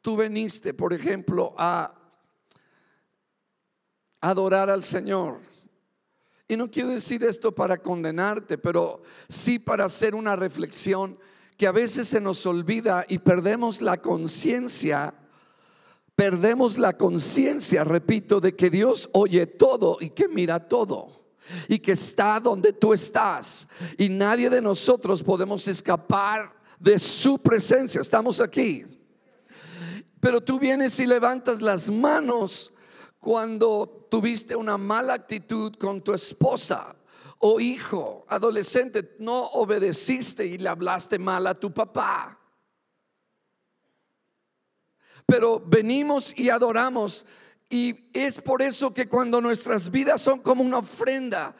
tú 0.00 0.16
veniste, 0.16 0.74
por 0.74 0.92
ejemplo, 0.92 1.54
a 1.56 1.94
adorar 4.20 4.68
al 4.68 4.82
Señor, 4.82 5.40
y 6.48 6.56
no 6.56 6.70
quiero 6.70 6.90
decir 6.90 7.24
esto 7.24 7.54
para 7.54 7.78
condenarte, 7.78 8.58
pero 8.58 9.02
sí 9.28 9.58
para 9.58 9.86
hacer 9.86 10.14
una 10.14 10.36
reflexión 10.36 11.18
que 11.62 11.68
a 11.68 11.70
veces 11.70 12.08
se 12.08 12.20
nos 12.20 12.44
olvida 12.44 13.04
y 13.08 13.18
perdemos 13.18 13.80
la 13.80 13.98
conciencia, 13.98 15.14
perdemos 16.16 16.76
la 16.76 16.96
conciencia, 16.96 17.84
repito, 17.84 18.40
de 18.40 18.56
que 18.56 18.68
Dios 18.68 19.08
oye 19.12 19.46
todo 19.46 19.96
y 20.00 20.10
que 20.10 20.26
mira 20.26 20.58
todo 20.58 21.24
y 21.68 21.78
que 21.78 21.92
está 21.92 22.40
donde 22.40 22.72
tú 22.72 22.92
estás. 22.92 23.68
Y 23.96 24.08
nadie 24.08 24.50
de 24.50 24.60
nosotros 24.60 25.22
podemos 25.22 25.68
escapar 25.68 26.52
de 26.80 26.98
su 26.98 27.38
presencia. 27.38 28.00
Estamos 28.00 28.40
aquí. 28.40 28.84
Pero 30.18 30.40
tú 30.40 30.58
vienes 30.58 30.98
y 30.98 31.06
levantas 31.06 31.62
las 31.62 31.88
manos 31.88 32.72
cuando 33.20 34.08
tuviste 34.10 34.56
una 34.56 34.76
mala 34.76 35.14
actitud 35.14 35.76
con 35.76 36.02
tu 36.02 36.12
esposa 36.12 36.96
o 37.44 37.58
hijo, 37.58 38.24
adolescente, 38.28 39.16
no 39.18 39.46
obedeciste 39.46 40.46
y 40.46 40.58
le 40.58 40.68
hablaste 40.68 41.18
mal 41.18 41.44
a 41.48 41.58
tu 41.58 41.74
papá. 41.74 42.38
Pero 45.26 45.58
venimos 45.58 46.32
y 46.38 46.50
adoramos 46.50 47.26
y 47.68 48.08
es 48.12 48.40
por 48.40 48.62
eso 48.62 48.94
que 48.94 49.08
cuando 49.08 49.40
nuestras 49.40 49.90
vidas 49.90 50.20
son 50.20 50.38
como 50.38 50.62
una 50.62 50.78
ofrenda 50.78 51.56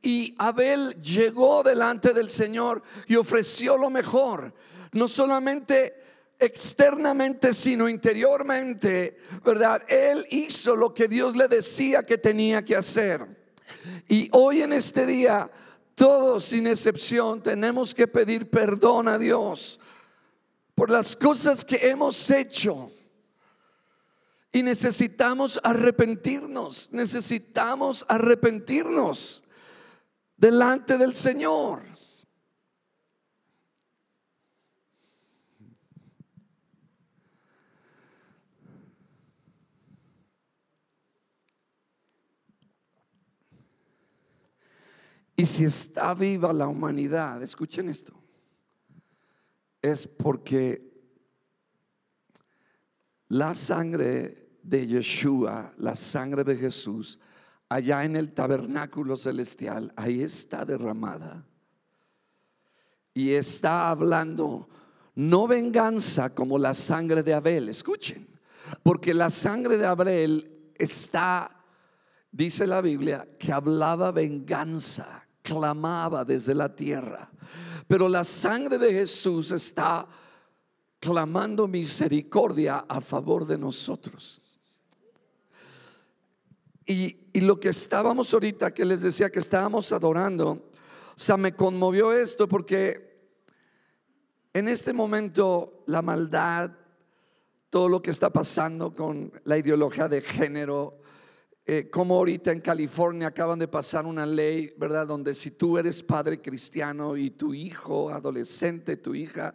y 0.00 0.34
Abel 0.38 0.98
llegó 1.02 1.62
delante 1.62 2.14
del 2.14 2.30
Señor 2.30 2.82
y 3.06 3.16
ofreció 3.16 3.76
lo 3.76 3.90
mejor, 3.90 4.54
no 4.92 5.06
solamente 5.06 6.02
externamente, 6.38 7.52
sino 7.52 7.90
interiormente, 7.90 9.18
¿verdad? 9.44 9.82
Él 9.86 10.26
hizo 10.30 10.74
lo 10.74 10.94
que 10.94 11.08
Dios 11.08 11.36
le 11.36 11.46
decía 11.46 12.06
que 12.06 12.16
tenía 12.16 12.64
que 12.64 12.76
hacer. 12.76 13.45
Y 14.08 14.28
hoy 14.32 14.62
en 14.62 14.72
este 14.72 15.06
día, 15.06 15.50
todos 15.94 16.44
sin 16.44 16.66
excepción, 16.66 17.42
tenemos 17.42 17.94
que 17.94 18.06
pedir 18.06 18.50
perdón 18.50 19.08
a 19.08 19.18
Dios 19.18 19.80
por 20.74 20.90
las 20.90 21.16
cosas 21.16 21.64
que 21.64 21.76
hemos 21.88 22.30
hecho 22.30 22.92
y 24.52 24.62
necesitamos 24.62 25.60
arrepentirnos, 25.62 26.88
necesitamos 26.92 28.04
arrepentirnos 28.08 29.44
delante 30.36 30.96
del 30.96 31.14
Señor. 31.14 31.95
Y 45.36 45.44
si 45.44 45.64
está 45.64 46.14
viva 46.14 46.52
la 46.52 46.66
humanidad, 46.66 47.42
escuchen 47.42 47.90
esto, 47.90 48.14
es 49.82 50.06
porque 50.06 50.86
la 53.28 53.54
sangre 53.54 54.58
de 54.62 54.86
Yeshua, 54.86 55.74
la 55.78 55.94
sangre 55.94 56.42
de 56.42 56.56
Jesús, 56.56 57.20
allá 57.68 58.04
en 58.04 58.16
el 58.16 58.32
tabernáculo 58.32 59.16
celestial, 59.16 59.92
ahí 59.96 60.22
está 60.22 60.64
derramada. 60.64 61.46
Y 63.12 63.32
está 63.32 63.90
hablando 63.90 64.68
no 65.16 65.46
venganza 65.46 66.34
como 66.34 66.58
la 66.58 66.74
sangre 66.74 67.22
de 67.22 67.32
Abel, 67.32 67.70
escuchen, 67.70 68.28
porque 68.82 69.14
la 69.14 69.30
sangre 69.30 69.78
de 69.78 69.86
Abel 69.86 70.72
está, 70.76 71.64
dice 72.30 72.66
la 72.66 72.82
Biblia, 72.82 73.26
que 73.38 73.50
hablaba 73.50 74.12
venganza, 74.12 75.25
clamaba 75.46 76.24
desde 76.24 76.54
la 76.54 76.74
tierra. 76.74 77.30
Pero 77.86 78.08
la 78.08 78.24
sangre 78.24 78.78
de 78.78 78.92
Jesús 78.92 79.52
está 79.52 80.06
clamando 80.98 81.68
misericordia 81.68 82.84
a 82.88 83.00
favor 83.00 83.46
de 83.46 83.56
nosotros. 83.56 84.42
Y, 86.84 87.16
lo 87.40 87.60
que 87.60 87.68
estábamos 87.68 88.32
ahorita, 88.32 88.72
que 88.72 88.84
les 88.84 89.02
decía 89.02 89.30
que 89.30 89.40
estábamos 89.40 89.92
adorando, 89.92 90.70
o 91.16 91.20
sea, 91.20 91.36
me 91.36 91.54
conmovió 91.54 92.12
esto 92.12 92.48
porque 92.48 93.28
en 94.52 94.68
este 94.68 94.92
momento 94.92 95.82
la 95.86 96.00
maldad, 96.00 96.70
todo 97.70 97.88
lo 97.88 98.00
que 98.00 98.10
está 98.10 98.30
pasando 98.30 98.94
con 98.94 99.32
la 99.44 99.58
ideología 99.58 100.08
de 100.08 100.22
género, 100.22 100.98
eh, 101.68 101.90
como 101.90 102.14
ahorita 102.14 102.52
en 102.52 102.60
California 102.60 103.26
acaban 103.26 103.58
de 103.58 103.66
pasar 103.66 104.06
una 104.06 104.24
ley, 104.24 104.72
¿verdad? 104.78 105.04
Donde 105.04 105.34
si 105.34 105.50
tú 105.50 105.76
eres 105.76 106.00
padre 106.00 106.40
cristiano 106.40 107.16
y 107.16 107.30
tu 107.30 107.52
hijo, 107.54 108.08
adolescente, 108.10 108.96
tu 108.96 109.16
hija, 109.16 109.52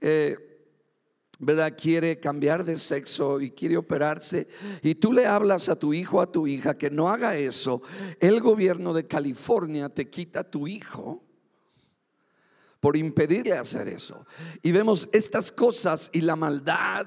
eh, 0.00 0.38
¿verdad? 1.38 1.76
Quiere 1.78 2.18
cambiar 2.18 2.64
de 2.64 2.78
sexo 2.78 3.42
y 3.42 3.50
quiere 3.50 3.76
operarse 3.76 4.48
y 4.80 4.94
tú 4.94 5.12
le 5.12 5.26
hablas 5.26 5.68
a 5.68 5.76
tu 5.76 5.92
hijo, 5.92 6.22
a 6.22 6.32
tu 6.32 6.46
hija 6.46 6.78
que 6.78 6.90
no 6.90 7.10
haga 7.10 7.36
eso, 7.36 7.82
el 8.20 8.40
gobierno 8.40 8.94
de 8.94 9.06
California 9.06 9.90
te 9.90 10.08
quita 10.08 10.44
tu 10.44 10.66
hijo 10.66 11.22
por 12.80 12.96
impedirle 12.96 13.52
hacer 13.52 13.88
eso. 13.88 14.26
Y 14.62 14.72
vemos 14.72 15.10
estas 15.12 15.52
cosas 15.52 16.08
y 16.10 16.22
la 16.22 16.36
maldad 16.36 17.06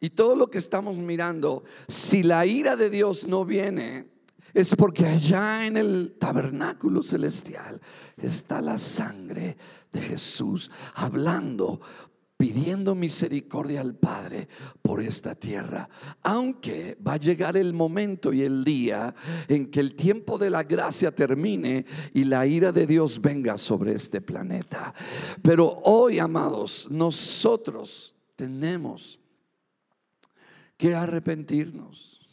y 0.00 0.10
todo 0.10 0.36
lo 0.36 0.48
que 0.48 0.58
estamos 0.58 0.96
mirando, 0.96 1.64
si 1.88 2.22
la 2.22 2.46
ira 2.46 2.76
de 2.76 2.90
Dios 2.90 3.26
no 3.26 3.44
viene, 3.44 4.06
es 4.54 4.74
porque 4.74 5.06
allá 5.06 5.66
en 5.66 5.76
el 5.76 6.16
tabernáculo 6.18 7.02
celestial 7.02 7.80
está 8.16 8.60
la 8.60 8.78
sangre 8.78 9.56
de 9.92 10.00
Jesús 10.00 10.70
hablando 10.94 11.80
pidiendo 12.38 12.94
misericordia 12.94 13.80
al 13.80 13.96
Padre 13.96 14.48
por 14.80 15.02
esta 15.02 15.34
tierra. 15.34 15.88
Aunque 16.22 16.96
va 17.06 17.14
a 17.14 17.18
llegar 17.18 17.56
el 17.56 17.74
momento 17.74 18.32
y 18.32 18.42
el 18.42 18.62
día 18.62 19.12
en 19.48 19.68
que 19.70 19.80
el 19.80 19.96
tiempo 19.96 20.38
de 20.38 20.48
la 20.48 20.62
gracia 20.62 21.12
termine 21.12 21.84
y 22.14 22.22
la 22.24 22.46
ira 22.46 22.70
de 22.70 22.86
Dios 22.86 23.20
venga 23.20 23.58
sobre 23.58 23.94
este 23.94 24.20
planeta. 24.20 24.94
Pero 25.42 25.80
hoy, 25.82 26.20
amados, 26.20 26.86
nosotros 26.88 28.14
tenemos 28.36 29.18
que 30.78 30.94
arrepentirnos 30.94 32.26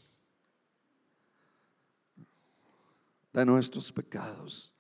de 3.33 3.45
nuestros 3.45 3.91
pecados. 3.91 4.73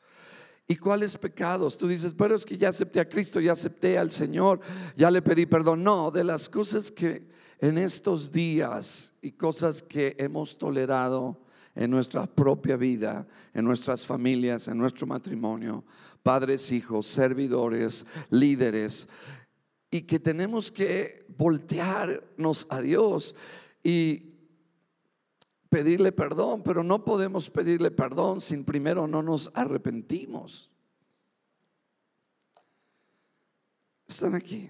¿Y 0.67 0.77
cuáles 0.77 1.17
pecados? 1.17 1.77
Tú 1.77 1.87
dices, 1.87 2.13
pero 2.13 2.35
es 2.35 2.45
que 2.45 2.57
ya 2.57 2.69
acepté 2.69 2.99
a 2.99 3.09
Cristo, 3.09 3.39
ya 3.39 3.51
acepté 3.51 3.97
al 3.97 4.11
Señor, 4.11 4.61
ya 4.95 5.11
le 5.11 5.21
pedí 5.21 5.45
perdón. 5.45 5.83
No, 5.83 6.09
de 6.09 6.23
las 6.23 6.47
cosas 6.47 6.89
que 6.89 7.27
en 7.59 7.77
estos 7.77 8.31
días 8.31 9.13
y 9.21 9.31
cosas 9.31 9.83
que 9.83 10.15
hemos 10.17 10.57
tolerado 10.57 11.41
en 11.75 11.91
nuestra 11.91 12.25
propia 12.25 12.77
vida, 12.77 13.27
en 13.53 13.65
nuestras 13.65 14.05
familias, 14.05 14.67
en 14.67 14.77
nuestro 14.77 15.05
matrimonio, 15.05 15.83
padres, 16.23 16.71
hijos, 16.71 17.07
servidores, 17.07 18.05
líderes, 18.29 19.07
y 19.91 20.01
que 20.01 20.19
tenemos 20.19 20.71
que 20.71 21.24
voltearnos 21.37 22.67
a 22.69 22.81
Dios 22.81 23.35
y 23.83 24.35
pedirle 25.69 26.11
perdón, 26.11 26.63
pero 26.63 26.83
no 26.83 27.03
podemos 27.03 27.49
pedirle 27.49 27.91
perdón 27.91 28.41
sin 28.41 28.63
primero 28.63 29.07
no 29.07 29.21
nos 29.21 29.51
arrepentimos. 29.53 30.71
Están 34.07 34.35
aquí. 34.35 34.69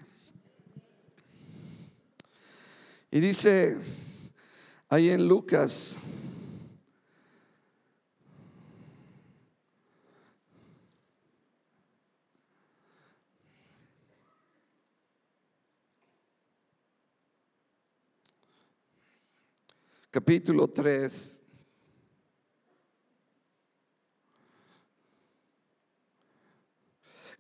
Y 3.12 3.20
dice 3.20 3.78
ahí 4.90 5.10
en 5.10 5.28
Lucas 5.28 6.00
capítulo 20.16 20.70
3. 20.70 21.44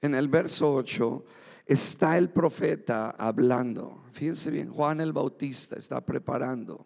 En 0.02 0.14
el 0.14 0.28
verso 0.28 0.74
8, 0.74 1.26
está 1.66 2.18
el 2.18 2.32
profeta 2.32 3.12
hablando. 3.12 4.04
Fíjense 4.12 4.52
bien, 4.52 4.74
Juan 4.74 5.00
el 5.00 5.14
Bautista 5.14 5.78
está 5.78 6.06
preparando. 6.06 6.86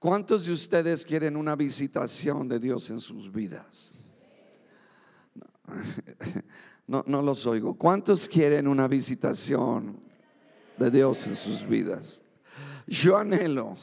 ¿Cuántos 0.00 0.46
de 0.46 0.54
ustedes 0.54 1.06
quieren 1.06 1.36
una 1.36 1.54
visitación 1.54 2.48
de 2.48 2.58
Dios 2.58 2.90
en 2.90 3.00
sus 3.00 3.30
vidas? 3.30 3.92
No, 6.88 7.04
no 7.06 7.22
los 7.22 7.46
oigo. 7.46 7.74
¿Cuántos 7.78 8.28
quieren 8.28 8.66
una 8.66 8.88
visitación 8.88 10.00
de 10.76 10.90
Dios 10.90 11.24
en 11.28 11.36
sus 11.36 11.64
vidas? 11.64 12.20
Yo 12.88 13.16
anhelo 13.16 13.76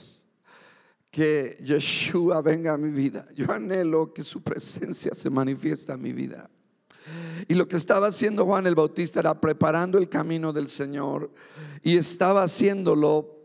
que 1.18 1.58
Yeshua 1.64 2.44
venga 2.44 2.76
a 2.76 2.78
mi 2.78 2.92
vida. 2.92 3.28
Yo 3.34 3.52
anhelo 3.52 4.14
que 4.14 4.24
su 4.24 4.44
presencia 4.44 5.16
se 5.16 5.32
manifiesta 5.32 5.94
en 5.94 6.02
mi 6.04 6.14
vida. 6.14 6.48
Y 7.48 7.56
lo 7.56 7.68
que 7.68 7.76
estaba 7.76 8.06
haciendo 8.06 8.46
Juan 8.46 8.68
el 8.68 8.76
Bautista 8.76 9.22
era 9.22 9.42
preparando 9.42 9.98
el 9.98 10.10
camino 10.10 10.54
del 10.54 10.68
Señor 10.68 11.34
y 11.82 11.98
estaba 11.98 12.44
haciéndolo 12.44 13.36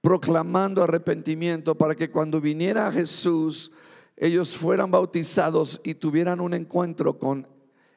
proclamando 0.00 0.82
arrepentimiento 0.82 1.78
para 1.78 1.94
que 1.94 2.10
cuando 2.10 2.40
viniera 2.40 2.90
Jesús 2.90 3.70
ellos 4.16 4.52
fueran 4.52 4.90
bautizados 4.90 5.80
y 5.84 5.94
tuvieran 5.94 6.40
un 6.40 6.54
encuentro 6.54 7.20
con 7.20 7.46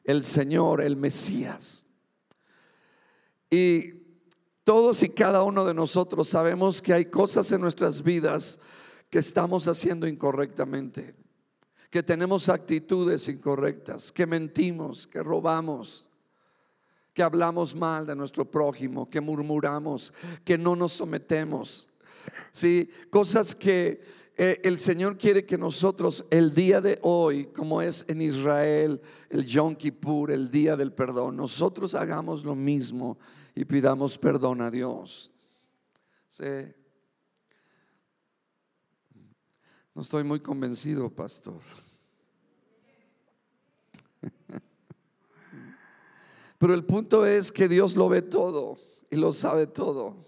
el 0.04 0.22
Señor, 0.22 0.82
el 0.82 0.94
Mesías. 0.94 1.84
Y 3.50 3.97
todos 4.68 5.02
y 5.02 5.08
cada 5.08 5.44
uno 5.44 5.64
de 5.64 5.72
nosotros 5.72 6.28
sabemos 6.28 6.82
que 6.82 6.92
hay 6.92 7.06
cosas 7.06 7.50
en 7.52 7.62
nuestras 7.62 8.02
vidas 8.02 8.58
que 9.08 9.18
estamos 9.18 9.66
haciendo 9.66 10.06
incorrectamente, 10.06 11.14
que 11.88 12.02
tenemos 12.02 12.50
actitudes 12.50 13.28
incorrectas, 13.28 14.12
que 14.12 14.26
mentimos, 14.26 15.06
que 15.06 15.22
robamos, 15.22 16.10
que 17.14 17.22
hablamos 17.22 17.74
mal 17.74 18.04
de 18.04 18.14
nuestro 18.14 18.44
prójimo, 18.44 19.08
que 19.08 19.22
murmuramos, 19.22 20.12
que 20.44 20.58
no 20.58 20.76
nos 20.76 20.92
sometemos. 20.92 21.88
Sí, 22.52 22.90
cosas 23.08 23.54
que 23.54 24.02
eh, 24.36 24.60
el 24.64 24.78
Señor 24.78 25.16
quiere 25.16 25.46
que 25.46 25.56
nosotros 25.56 26.26
el 26.28 26.52
día 26.52 26.82
de 26.82 26.98
hoy, 27.00 27.46
como 27.46 27.80
es 27.80 28.04
en 28.06 28.20
Israel, 28.20 29.00
el 29.30 29.46
Yom 29.46 29.74
Kippur, 29.76 30.30
el 30.30 30.50
día 30.50 30.76
del 30.76 30.92
perdón, 30.92 31.38
nosotros 31.38 31.94
hagamos 31.94 32.44
lo 32.44 32.54
mismo 32.54 33.16
y 33.58 33.64
pidamos 33.64 34.16
perdón 34.16 34.60
a 34.60 34.70
Dios. 34.70 35.32
No 39.92 40.02
estoy 40.02 40.22
muy 40.22 40.38
convencido, 40.38 41.10
pastor. 41.10 41.60
Pero 46.58 46.72
el 46.72 46.84
punto 46.84 47.26
es 47.26 47.50
que 47.50 47.66
Dios 47.66 47.96
lo 47.96 48.08
ve 48.08 48.22
todo 48.22 48.78
y 49.10 49.16
lo 49.16 49.32
sabe 49.32 49.66
todo. 49.66 50.24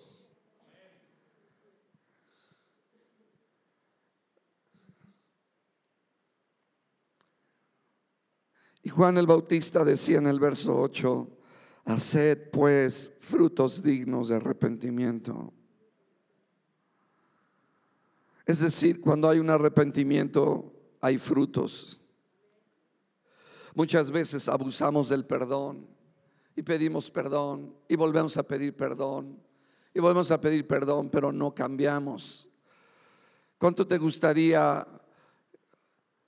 Y 8.83 8.89
Juan 8.89 9.19
el 9.19 9.29
Bautista 9.29 9.85
decía 9.85 10.19
en 10.19 10.27
el 10.27 10.41
verso 10.41 10.81
8, 10.81 11.37
haced 11.91 12.51
pues 12.51 13.13
frutos 13.21 13.83
dignos 13.83 14.29
de 14.29 14.37
arrepentimiento. 14.37 15.53
Es 18.47 18.61
decir, 18.61 19.01
cuando 19.01 19.29
hay 19.29 19.39
un 19.39 19.51
arrepentimiento, 19.51 20.73
hay 21.01 21.19
frutos. 21.19 22.01
Muchas 23.75 24.11
veces 24.11 24.49
abusamos 24.49 25.09
del 25.09 25.25
perdón 25.25 25.87
y 26.57 26.63
pedimos 26.63 27.11
perdón 27.11 27.75
y 27.89 27.97
volvemos 27.97 28.37
a 28.37 28.43
pedir 28.43 28.75
perdón 28.75 29.39
y 29.95 30.01
volvemos 30.01 30.31
a 30.31 30.41
pedir 30.41 30.67
perdón, 30.67 31.11
pero 31.11 31.33
no 31.33 31.55
cambiamos. 31.55 32.49
¿Cuánto 33.59 33.87
te 33.87 33.99
gustaría 33.99 34.87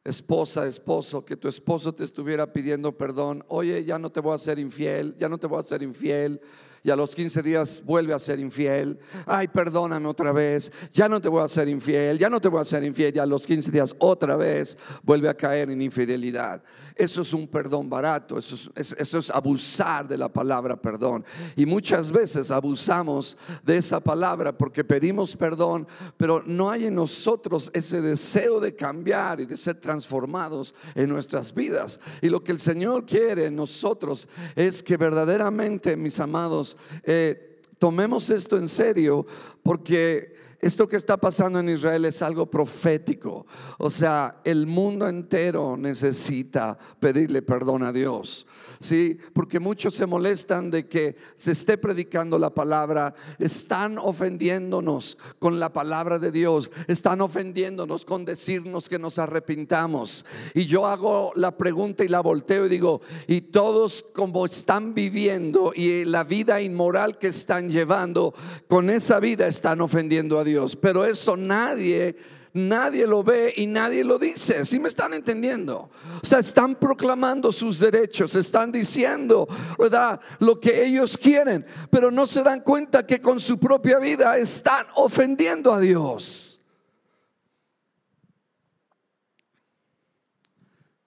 esposa, 0.05 0.67
esposo, 0.67 1.25
que 1.25 1.37
tu 1.37 1.49
esposo 1.49 1.95
te 1.95 2.05
estuviera 2.05 2.53
pidiendo 2.53 2.97
perdón, 2.97 3.45
oye, 3.49 3.85
ya 3.85 3.99
no 3.99 4.11
te 4.11 4.21
voy 4.21 4.35
a 4.35 4.39
ser 4.39 4.59
infiel, 4.59 5.15
ya 5.17 5.29
no 5.29 5.39
te 5.39 5.47
voy 5.47 5.61
a 5.61 5.63
ser 5.63 5.83
infiel, 5.83 6.41
y 6.85 6.91
a 6.91 6.97
los 6.97 7.15
15 7.15 7.43
días 7.43 7.83
vuelve 7.85 8.13
a 8.13 8.19
ser 8.19 8.41
infiel. 8.41 8.99
Ay, 9.27 9.49
perdóname 9.49 10.09
otra 10.09 10.33
vez, 10.33 10.73
ya 10.93 11.09
no 11.09 11.21
te 11.21 11.29
voy 11.29 11.43
a 11.43 11.49
ser 11.49 11.69
infiel, 11.69 12.19
ya 12.19 12.29
no 12.29 12.41
te 12.41 12.49
voy 12.49 12.61
a 12.61 12.65
ser 12.65 12.83
infiel, 12.85 13.15
y 13.15 13.19
a 13.19 13.27
los 13.27 13.47
15 13.47 13.71
días 13.71 13.95
otra 13.99 14.37
vez 14.37 14.77
vuelve 15.03 15.29
a 15.29 15.35
caer 15.35 15.71
en 15.71 15.81
infidelidad. 15.81 16.63
Eso 16.95 17.23
es 17.23 17.33
un 17.33 17.49
perdón 17.49 17.89
barato, 17.89 18.39
eso 18.39 18.71
es, 18.75 18.95
eso 18.99 19.19
es 19.19 19.31
abusar 19.31 20.07
de 20.07 20.19
la 20.19 20.29
palabra 20.29 20.77
perdón. 20.77 21.25
Y 21.57 21.67
muchas 21.67 22.13
veces 22.13 22.51
abusamos 22.51 23.37
de 23.63 23.79
esa 23.79 24.01
palabra 24.01 24.57
porque 24.57 24.85
pedimos 24.85 25.37
perdón, 25.37 25.87
pero 26.17 26.43
no 26.45 26.71
hay 26.71 26.87
en 26.87 26.95
nosotros 26.95 27.71
ese 27.73 28.01
deseo 28.01 28.61
de 28.61 28.75
cambiar 28.75 29.41
y 29.41 29.47
de 29.47 29.57
ser 29.57 29.81
transformados 29.81 30.75
en 30.95 31.09
nuestras 31.09 31.55
vidas. 31.55 32.01
Y 32.21 32.29
lo 32.29 32.43
que 32.43 32.53
el 32.53 32.59
Señor 32.59 33.07
quiere 33.07 33.47
en 33.47 33.57
nosotros 33.57 34.29
es 34.55 34.83
que 34.83 34.97
verdaderamente, 34.97 35.97
mis 35.97 36.21
amados, 36.21 36.72
eh, 37.05 37.59
tomemos 37.79 38.31
esto 38.31 38.57
en 38.57 38.69
serio 38.69 39.27
porque 39.63 40.35
esto 40.63 40.89
que 40.89 40.95
está 40.95 41.17
pasando 41.17 41.59
en 41.59 41.69
Israel 41.71 42.05
es 42.05 42.23
algo 42.23 42.47
profético. 42.47 43.47
O 43.79 43.91
sea, 43.91 44.37
el 44.45 44.69
mundo 44.69 45.09
entero 45.09 45.77
necesita 45.77 46.79
pedirle 47.01 47.43
perdón 47.43 47.83
a 47.83 47.91
Dios. 47.91 48.47
¿sí? 48.83 49.19
Porque 49.33 49.59
muchos 49.59 49.95
se 49.95 50.07
molestan 50.07 50.71
de 50.71 50.87
que 50.87 51.17
se 51.37 51.53
esté 51.53 51.79
predicando 51.79 52.39
la 52.39 52.51
palabra, 52.51 53.13
están 53.41 53.99
ofendiéndonos 53.99 55.19
con 55.41 55.59
la 55.59 55.73
palabra 55.73 56.21
de 56.21 56.31
Dios, 56.31 56.71
están 56.87 57.21
ofendiéndonos 57.21 58.05
con 58.05 58.25
decirnos 58.25 58.89
que 58.89 59.01
nos 59.01 59.19
arrepintamos. 59.19 60.25
Y 60.55 60.67
yo 60.67 60.87
hago 60.87 61.33
la 61.35 61.57
pregunta 61.57 62.05
y 62.05 62.09
la 62.09 62.21
volteo 62.21 62.67
y 62.67 62.69
digo, 62.69 63.01
y 63.27 63.41
todos 63.43 64.05
como 64.15 64.47
están 64.47 64.95
viviendo 64.95 65.73
y 65.75 66.05
la 66.05 66.23
vida 66.23 66.61
inmoral 66.61 67.19
que 67.19 67.29
están 67.29 67.71
llevando, 67.71 68.35
con 68.69 68.91
esa 68.91 69.19
vida 69.19 69.47
están 69.47 69.81
ofendiendo 69.81 70.39
a 70.39 70.45
Dios. 70.45 70.52
Pero 70.81 71.05
eso 71.05 71.37
nadie 71.37 72.17
nadie 72.55 73.07
lo 73.07 73.23
ve 73.23 73.53
y 73.57 73.67
nadie 73.67 74.05
lo 74.05 74.19
dice. 74.19 74.65
¿Sí 74.65 74.79
me 74.79 74.89
están 74.89 75.15
entendiendo? 75.15 75.91
O 76.23 76.27
sea, 76.27 76.39
están 76.39 76.75
proclamando 76.75 77.53
sus 77.53 77.79
derechos, 77.79 78.35
están 78.35 78.71
diciendo, 78.71 79.49
¿verdad? 79.79 80.21
Lo 80.39 80.61
que 80.61 80.85
ellos 80.85 81.17
quieren, 81.17 81.65
pero 81.91 82.11
no 82.11 82.27
se 82.27 82.43
dan 82.43 82.61
cuenta 82.61 83.07
que 83.07 83.21
con 83.21 83.41
su 83.41 83.59
propia 83.59 83.99
vida 83.99 84.37
están 84.39 84.87
ofendiendo 84.95 85.73
a 85.73 85.81
Dios. 85.81 86.61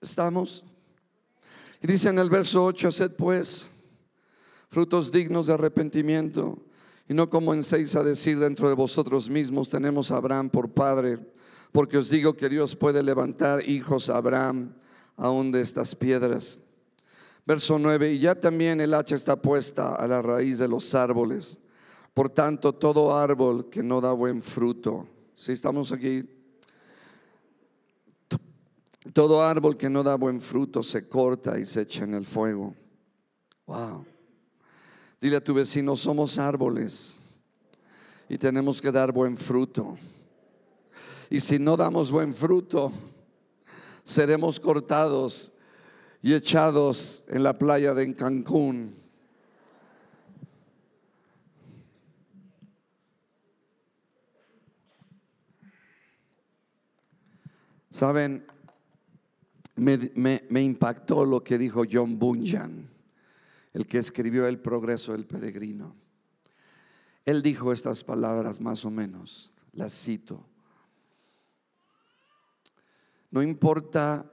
¿Estamos? 0.02 0.64
Y 1.82 1.88
dice 1.88 2.10
en 2.10 2.20
el 2.20 2.30
verso 2.30 2.64
8, 2.64 2.88
haced 2.90 3.12
pues 3.12 3.72
frutos 4.70 5.12
dignos 5.12 5.48
de 5.48 5.54
arrepentimiento 5.54 6.65
y 7.08 7.14
no 7.14 7.30
como 7.30 7.54
a 7.54 7.56
decir 7.56 8.40
dentro 8.40 8.68
de 8.70 8.76
vosotros 8.76 9.30
mismos 9.30 9.70
tenemos 9.70 10.12
a 10.12 10.18
Abraham 10.18 10.50
por 10.50 10.70
padre 10.70 11.20
porque 11.76 11.98
os 11.98 12.10
digo 12.10 12.38
que 12.38 12.48
Dios 12.48 12.74
puede 12.74 13.04
levantar 13.04 13.68
hijos 13.68 14.10
a 14.10 14.16
Abraham 14.16 14.74
aún 15.18 15.52
de 15.52 15.60
estas 15.60 15.94
piedras. 15.94 16.62
Verso 17.46 17.78
9, 17.78 18.14
y 18.14 18.20
ya 18.20 18.34
también 18.34 18.80
el 18.80 18.94
hacha 18.94 19.16
está 19.16 19.36
puesta 19.36 19.94
a 19.94 20.08
la 20.08 20.22
raíz 20.22 20.58
de 20.58 20.70
los 20.70 20.96
árboles. 20.96 21.60
Por 22.14 22.30
tanto, 22.30 22.72
todo 22.72 23.14
árbol 23.14 23.70
que 23.70 23.84
no 23.84 24.00
da 24.00 24.14
buen 24.14 24.42
fruto, 24.42 25.06
si 25.34 25.52
estamos 25.52 25.92
aquí, 25.92 26.24
todo 29.12 29.44
árbol 29.44 29.76
que 29.76 29.90
no 29.90 30.02
da 30.02 30.16
buen 30.16 30.40
fruto 30.40 30.82
se 30.82 31.10
corta 31.10 31.60
y 31.60 31.66
se 31.66 31.82
echa 31.82 32.06
en 32.06 32.14
el 32.14 32.26
fuego. 32.26 32.74
Wow. 33.68 34.06
Dile 35.26 35.38
a 35.38 35.44
tu 35.44 35.56
vecino, 35.56 35.96
somos 35.96 36.38
árboles 36.38 37.20
y 38.30 38.38
tenemos 38.38 38.80
que 38.80 38.92
dar 38.92 39.12
buen 39.12 39.36
fruto. 39.36 39.98
Y 41.32 41.40
si 41.40 41.58
no 41.58 41.76
damos 41.76 42.12
buen 42.12 42.32
fruto, 42.32 42.92
seremos 44.04 44.60
cortados 44.60 45.52
y 46.22 46.32
echados 46.36 47.24
en 47.28 47.42
la 47.42 47.58
playa 47.58 47.96
de 47.96 48.14
Cancún. 48.14 48.98
Saben, 57.90 58.46
me, 59.76 60.62
impactó 60.62 61.26
lo 61.26 61.44
que 61.44 61.58
dijo 61.58 61.82
John 61.92 62.20
Bunyan, 62.20 62.95
el 63.76 63.86
que 63.88 63.98
escribió 63.98 64.48
El 64.48 64.58
progreso 64.58 65.12
del 65.12 65.26
peregrino. 65.26 65.98
Él 67.26 67.42
dijo 67.42 67.74
estas 67.74 68.06
palabras 68.06 68.62
más 68.62 68.86
o 68.86 68.90
menos, 68.90 69.52
las 69.74 69.94
cito. 69.94 70.48
No 73.32 73.44
importa 73.44 74.32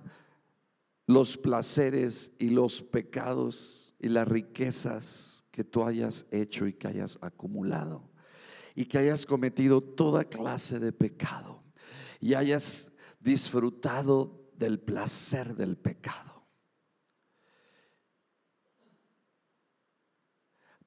los 1.09 1.37
placeres 1.37 2.31
y 2.39 2.51
los 2.51 2.83
pecados 2.83 3.97
y 3.99 4.11
las 4.11 4.29
riquezas 4.29 5.45
que 5.51 5.65
tú 5.65 5.83
hayas 5.83 6.25
hecho 6.31 6.69
y 6.69 6.75
que 6.75 6.87
hayas 6.87 7.19
acumulado 7.21 8.09
y 8.77 8.85
que 8.85 8.99
hayas 8.99 9.27
cometido 9.27 9.81
toda 9.81 10.23
clase 10.23 10.79
de 10.79 10.93
pecado 10.93 11.65
y 12.21 12.35
hayas 12.35 12.93
disfrutado 13.19 14.41
del 14.57 14.79
placer 14.79 15.57
del 15.57 15.77
pecado. 15.77 16.32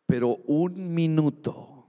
Pero 0.05 0.37
un 0.45 0.93
minuto, 0.93 1.85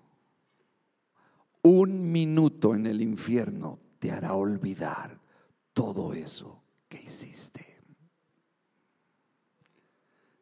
un 1.62 2.10
minuto 2.10 2.74
en 2.74 2.86
el 2.86 3.02
infierno 3.02 3.78
te 3.98 4.10
hará 4.10 4.34
olvidar 4.34 5.18
todo 5.72 6.14
eso 6.14 6.62
que 6.88 7.02
hiciste. 7.02 7.76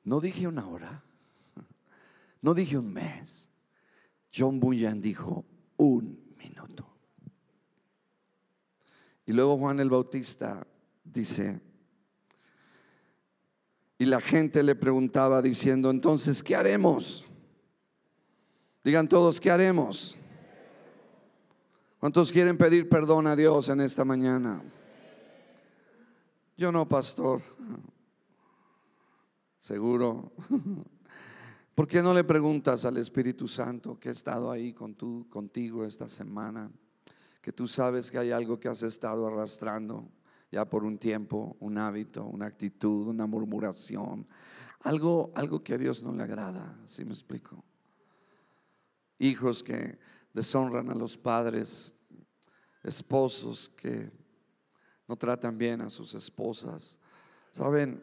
No 0.05 0.21
dije 0.21 0.47
una 0.47 0.69
hora, 0.69 1.03
no 2.43 2.55
dije 2.55 2.79
un 2.79 2.93
mes. 2.93 3.51
John 4.37 4.61
Bunyan 4.61 5.01
dijo 5.01 5.45
un 5.77 6.35
minuto. 6.37 6.87
Y 9.27 9.33
luego 9.33 9.57
Juan 9.57 9.81
el 9.81 9.89
Bautista 9.89 10.67
dice, 11.03 11.61
y 13.97 14.05
la 14.05 14.21
gente 14.21 14.63
le 14.63 14.75
preguntaba 14.75 15.41
diciendo, 15.41 15.91
entonces, 15.91 16.43
¿qué 16.43 16.57
haremos? 16.57 17.27
Digan 18.85 19.09
todos, 19.09 19.41
¿qué 19.41 19.51
haremos? 19.51 20.15
¿Cuántos 21.99 22.31
quieren 22.31 22.59
pedir 22.59 22.87
perdón 22.87 23.27
a 23.27 23.35
Dios 23.35 23.71
en 23.71 23.81
esta 23.81 24.05
mañana? 24.05 24.63
Yo 26.55 26.71
no, 26.71 26.87
pastor. 26.87 27.41
Seguro. 29.59 30.33
¿Por 31.75 31.89
qué 31.89 32.03
no 32.03 32.13
le 32.13 32.25
preguntas 32.25 32.85
al 32.85 32.99
Espíritu 32.99 33.49
Santo 33.49 33.99
que 33.99 34.11
ha 34.11 34.13
estado 34.13 34.51
ahí 34.51 34.75
con 34.75 34.95
tú, 34.95 35.27
contigo 35.31 35.87
esta 35.87 36.07
semana? 36.07 36.71
Que 37.41 37.53
tú 37.53 37.67
sabes 37.67 38.11
que 38.11 38.19
hay 38.19 38.33
algo 38.33 38.61
que 38.61 38.69
has 38.69 38.83
estado 38.83 39.27
arrastrando 39.27 40.11
ya 40.53 40.67
por 40.67 40.85
un 40.85 40.99
tiempo, 40.99 41.57
un 41.61 41.79
hábito, 41.79 42.27
una 42.27 42.45
actitud, 42.45 43.09
una 43.09 43.27
murmuración, 43.27 44.27
algo, 44.81 45.33
algo 45.35 45.65
que 45.65 45.73
a 45.73 45.79
Dios 45.79 46.03
no 46.03 46.15
le 46.15 46.23
agrada, 46.23 46.79
¿sí 46.85 47.07
me 47.07 47.13
explico? 47.13 47.65
Hijos 49.25 49.63
que 49.63 49.99
deshonran 50.35 50.91
a 50.91 50.95
los 50.95 51.17
padres, 51.17 51.95
esposos 52.83 53.71
que 53.71 54.11
no 55.09 55.17
tratan 55.17 55.57
bien 55.57 55.81
a 55.81 55.89
sus 55.89 56.13
esposas. 56.15 56.99
Saben, 57.51 58.03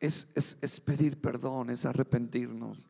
es, 0.00 0.28
es, 0.34 0.80
pedir 0.80 1.18
perdón, 1.18 1.70
es 1.70 1.86
arrepentirnos. 1.86 2.86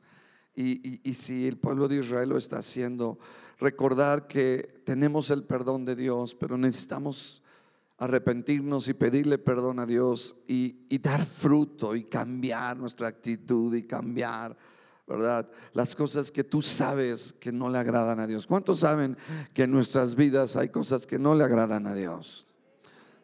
Y, 0.55 1.09
y, 1.09 1.15
si 1.15 1.47
el 1.47 1.59
pueblo 1.59 1.87
de 1.87 1.99
Israel 1.99 2.31
lo 2.31 2.39
está 2.39 2.59
haciendo, 2.59 3.19
recordar 3.59 4.27
que 4.27 4.83
tenemos 4.85 5.31
el 5.31 5.45
perdón 5.45 5.85
de 5.85 5.95
Dios, 5.95 6.35
pero 6.35 6.59
necesitamos 6.59 7.41
arrepentirnos 7.99 8.89
y 8.89 8.95
pedirle 8.95 9.39
perdón 9.39 9.79
a 9.79 9.87
Dios 9.87 10.37
y, 10.49 10.87
y 10.89 10.99
dar 10.99 11.25
fruto 11.25 11.95
y 11.95 12.03
cambiar 12.03 12.77
nuestra 12.77 13.07
actitud 13.07 13.73
y 13.75 13.85
cambiar 13.85 14.57
¿verdad? 15.11 15.49
Las 15.73 15.97
cosas 15.97 16.31
que 16.31 16.45
tú 16.45 16.63
sabes 16.63 17.35
que 17.41 17.51
no 17.51 17.69
le 17.69 17.79
agradan 17.79 18.21
a 18.21 18.27
Dios. 18.29 18.47
¿Cuántos 18.47 18.81
saben 18.81 19.17
que 19.53 19.65
en 19.65 19.73
nuestras 19.73 20.15
vidas 20.15 20.55
hay 20.55 20.69
cosas 20.69 21.05
que 21.07 21.19
no 21.19 21.35
le 21.35 21.43
agradan 21.43 21.89
a 21.89 21.95
Dios? 21.95 22.47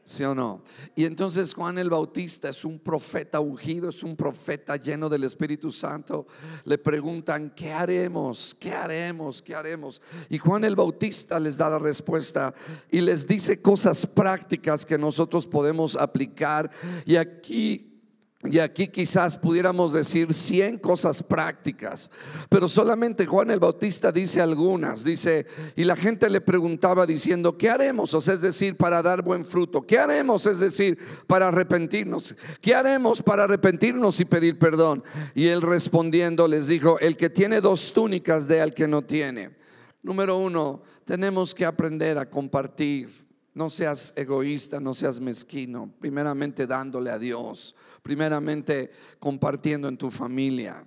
¿Sí 0.03 0.25
o 0.25 0.35
no? 0.35 0.63
Y 0.95 1.05
entonces 1.05 1.55
Juan 1.55 1.79
el 1.79 1.91
Bautista 1.91 2.49
es 2.49 2.65
un 2.65 2.79
profeta 2.79 3.41
ungido, 3.41 3.89
es 3.89 4.03
un 4.03 4.17
profeta 4.17 4.77
lleno 4.77 5.09
del 5.09 5.25
Espíritu 5.25 5.71
Santo. 5.73 6.27
Le 6.65 6.79
preguntan, 6.79 7.53
¿qué 7.55 7.73
haremos? 7.73 8.57
¿Qué 8.59 8.73
haremos? 8.73 9.43
¿Qué 9.43 9.55
haremos? 9.55 10.01
Y 10.29 10.39
Juan 10.39 10.65
el 10.65 10.77
Bautista 10.77 11.39
les 11.41 11.57
da 11.57 11.71
la 11.71 11.79
respuesta 11.79 12.53
y 12.91 13.01
les 13.01 13.27
dice 13.27 13.61
cosas 13.61 14.07
prácticas 14.07 14.87
que 14.87 14.99
nosotros 14.99 15.47
podemos 15.47 15.97
aplicar. 15.97 16.71
Y 17.05 17.17
aquí 17.17 17.96
y 18.45 18.59
aquí 18.59 18.89
quizás 18.89 19.37
pudiéramos 19.39 19.93
decir 19.93 20.33
100 20.33 20.79
cosas 20.79 21.23
prácticas, 21.23 22.11
pero 22.49 22.69
solamente 22.69 23.25
Juan 23.27 23.51
el 23.51 23.59
Bautista 23.59 24.13
dice 24.13 24.41
algunas. 24.41 25.03
Dice, 25.03 25.47
y 25.75 25.85
la 25.85 25.97
gente 25.97 26.29
le 26.29 26.41
preguntaba 26.41 27.07
diciendo, 27.07 27.57
¿qué 27.57 27.71
haremos? 27.71 28.13
O 28.15 28.21
sea, 28.21 28.35
es 28.35 28.43
decir, 28.43 28.77
para 28.77 29.03
dar 29.03 29.23
buen 29.23 29.45
fruto. 29.45 29.83
¿Qué 29.83 29.99
haremos? 29.99 30.47
Es 30.47 30.61
decir, 30.61 30.99
para 31.27 31.49
arrepentirnos. 31.49 32.37
¿Qué 32.61 32.75
haremos 32.75 33.23
para 33.23 33.45
arrepentirnos 33.45 34.21
y 34.21 34.27
pedir 34.27 34.59
perdón? 34.59 35.03
Y 35.35 35.47
él 35.47 35.63
respondiendo 35.63 36.47
les 36.47 36.67
dijo, 36.67 36.99
el 37.01 37.17
que 37.17 37.31
tiene 37.31 37.61
dos 37.61 37.93
túnicas 37.93 38.47
de 38.47 38.61
al 38.61 38.75
que 38.75 38.87
no 38.87 39.03
tiene. 39.03 39.57
Número 40.03 40.37
uno, 40.37 40.83
tenemos 41.05 41.55
que 41.55 41.65
aprender 41.65 42.19
a 42.19 42.29
compartir. 42.29 43.26
No 43.57 43.71
seas 43.71 44.13
egoísta, 44.15 44.79
no 44.79 44.95
seas 44.95 45.19
mezquino, 45.19 45.91
primeramente 45.99 46.67
dándole 46.67 47.11
a 47.11 47.19
Dios 47.19 47.75
primeramente 48.07 48.89
compartiendo 49.19 49.89
en 49.89 49.97
tu 49.97 50.13
familia. 50.13 50.87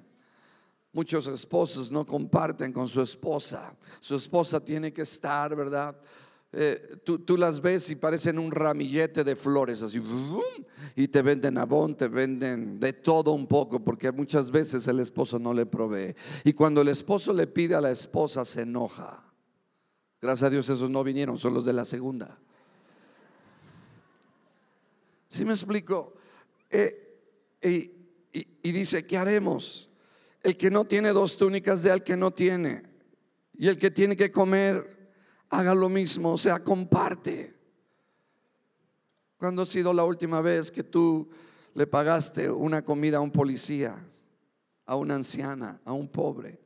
Muchos 0.93 1.27
esposos 1.27 1.91
no 1.91 2.05
comparten 2.05 2.71
con 2.71 2.87
su 2.87 3.01
esposa. 3.01 3.75
Su 3.99 4.15
esposa 4.15 4.63
tiene 4.63 4.93
que 4.93 5.01
estar, 5.01 5.53
¿verdad? 5.53 5.99
Eh, 6.53 6.95
tú, 7.03 7.35
las 7.35 7.59
ves 7.59 7.89
y 7.89 7.97
parecen 7.97 8.39
un 8.39 8.49
ramillete 8.49 9.25
de 9.25 9.35
flores, 9.35 9.81
así, 9.81 10.01
y 10.95 11.09
te 11.09 11.21
venden 11.21 11.57
abón, 11.57 11.97
te 11.97 12.07
venden 12.07 12.79
de 12.79 12.93
todo 12.93 13.33
un 13.33 13.47
poco, 13.47 13.83
porque 13.83 14.13
muchas 14.13 14.49
veces 14.49 14.87
el 14.87 15.01
esposo 15.01 15.37
no 15.37 15.53
le 15.53 15.65
provee. 15.65 16.15
Y 16.45 16.53
cuando 16.53 16.79
el 16.79 16.87
esposo 16.87 17.33
le 17.33 17.47
pide 17.47 17.75
a 17.75 17.81
la 17.81 17.91
esposa, 17.91 18.45
se 18.45 18.61
enoja. 18.61 19.25
Gracias 20.21 20.47
a 20.47 20.49
Dios 20.49 20.69
esos 20.69 20.89
no 20.89 21.03
vinieron, 21.03 21.37
son 21.37 21.53
los 21.53 21.65
de 21.65 21.73
la 21.73 21.83
segunda. 21.83 22.39
¿Sí 25.29 25.45
me 25.45 25.53
explico? 25.53 26.15
Eh, 26.71 27.05
y, 27.61 28.71
dice, 28.71 29.05
¿qué 29.05 29.15
haremos? 29.15 29.89
El 30.41 30.57
que 30.57 30.71
no 30.71 30.85
tiene 30.85 31.09
dos 31.09 31.37
túnicas 31.37 31.83
de 31.83 31.91
al 31.91 32.03
que 32.03 32.17
no 32.17 32.31
tiene. 32.31 32.83
Y 33.53 33.67
el 33.67 33.77
que 33.77 33.91
tiene 33.91 34.15
que 34.15 34.31
comer, 34.31 35.11
haga 35.49 35.75
lo 35.75 35.87
mismo, 35.87 36.33
o 36.33 36.37
sea, 36.37 36.63
comparte. 36.63 37.53
¿Cuándo 39.37 39.61
ha 39.61 39.65
sido 39.65 39.93
la 39.93 40.03
última 40.03 40.41
vez 40.41 40.71
que 40.71 40.83
tú 40.83 41.29
le 41.75 41.85
pagaste 41.85 42.49
una 42.49 42.83
comida 42.83 43.17
a 43.17 43.21
un 43.21 43.31
policía, 43.31 44.03
a 44.85 44.95
una 44.95 45.15
anciana, 45.15 45.79
a 45.85 45.93
un 45.93 46.07
pobre? 46.07 46.59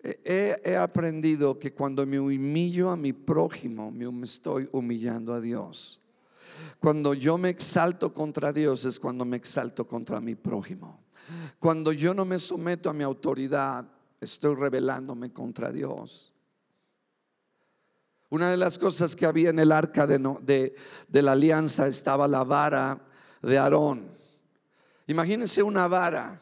He, 0.00 0.60
he 0.64 0.76
aprendido 0.76 1.58
que 1.58 1.72
cuando 1.72 2.06
me 2.06 2.20
humillo 2.20 2.90
a 2.90 2.96
mi 2.96 3.12
prójimo, 3.12 3.90
me 3.90 4.24
estoy 4.24 4.68
humillando 4.70 5.34
a 5.34 5.40
Dios. 5.40 6.00
Cuando 6.78 7.14
yo 7.14 7.38
me 7.38 7.48
exalto 7.48 8.12
contra 8.12 8.52
Dios 8.52 8.84
es 8.84 9.00
cuando 9.00 9.24
me 9.24 9.36
exalto 9.36 9.86
contra 9.86 10.20
mi 10.20 10.34
prójimo. 10.34 11.04
Cuando 11.58 11.92
yo 11.92 12.14
no 12.14 12.24
me 12.24 12.38
someto 12.38 12.90
a 12.90 12.92
mi 12.92 13.02
autoridad, 13.02 13.86
estoy 14.20 14.54
rebelándome 14.54 15.32
contra 15.32 15.72
Dios. 15.72 16.32
Una 18.28 18.50
de 18.50 18.56
las 18.56 18.78
cosas 18.78 19.14
que 19.14 19.26
había 19.26 19.50
en 19.50 19.58
el 19.58 19.70
arca 19.70 20.06
de, 20.06 20.74
de, 21.08 21.22
la 21.22 21.32
alianza 21.32 21.86
estaba 21.86 22.26
la 22.26 22.42
vara 22.42 23.00
de 23.40 23.56
Aarón. 23.56 24.08
Imagínense 25.06 25.62
una 25.62 25.86
vara. 25.86 26.40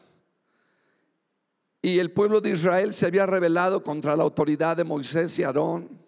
Y 1.81 1.99
el 1.99 2.11
pueblo 2.11 2.41
de 2.41 2.49
Israel 2.49 2.93
se 2.93 3.05
había 3.05 3.27
rebelado 3.27 3.83
contra 3.83 4.15
la 4.15 4.23
autoridad 4.23 4.75
de 4.75 4.83
Moisés 4.83 5.37
y 5.37 5.43
Aarón. 5.43 6.04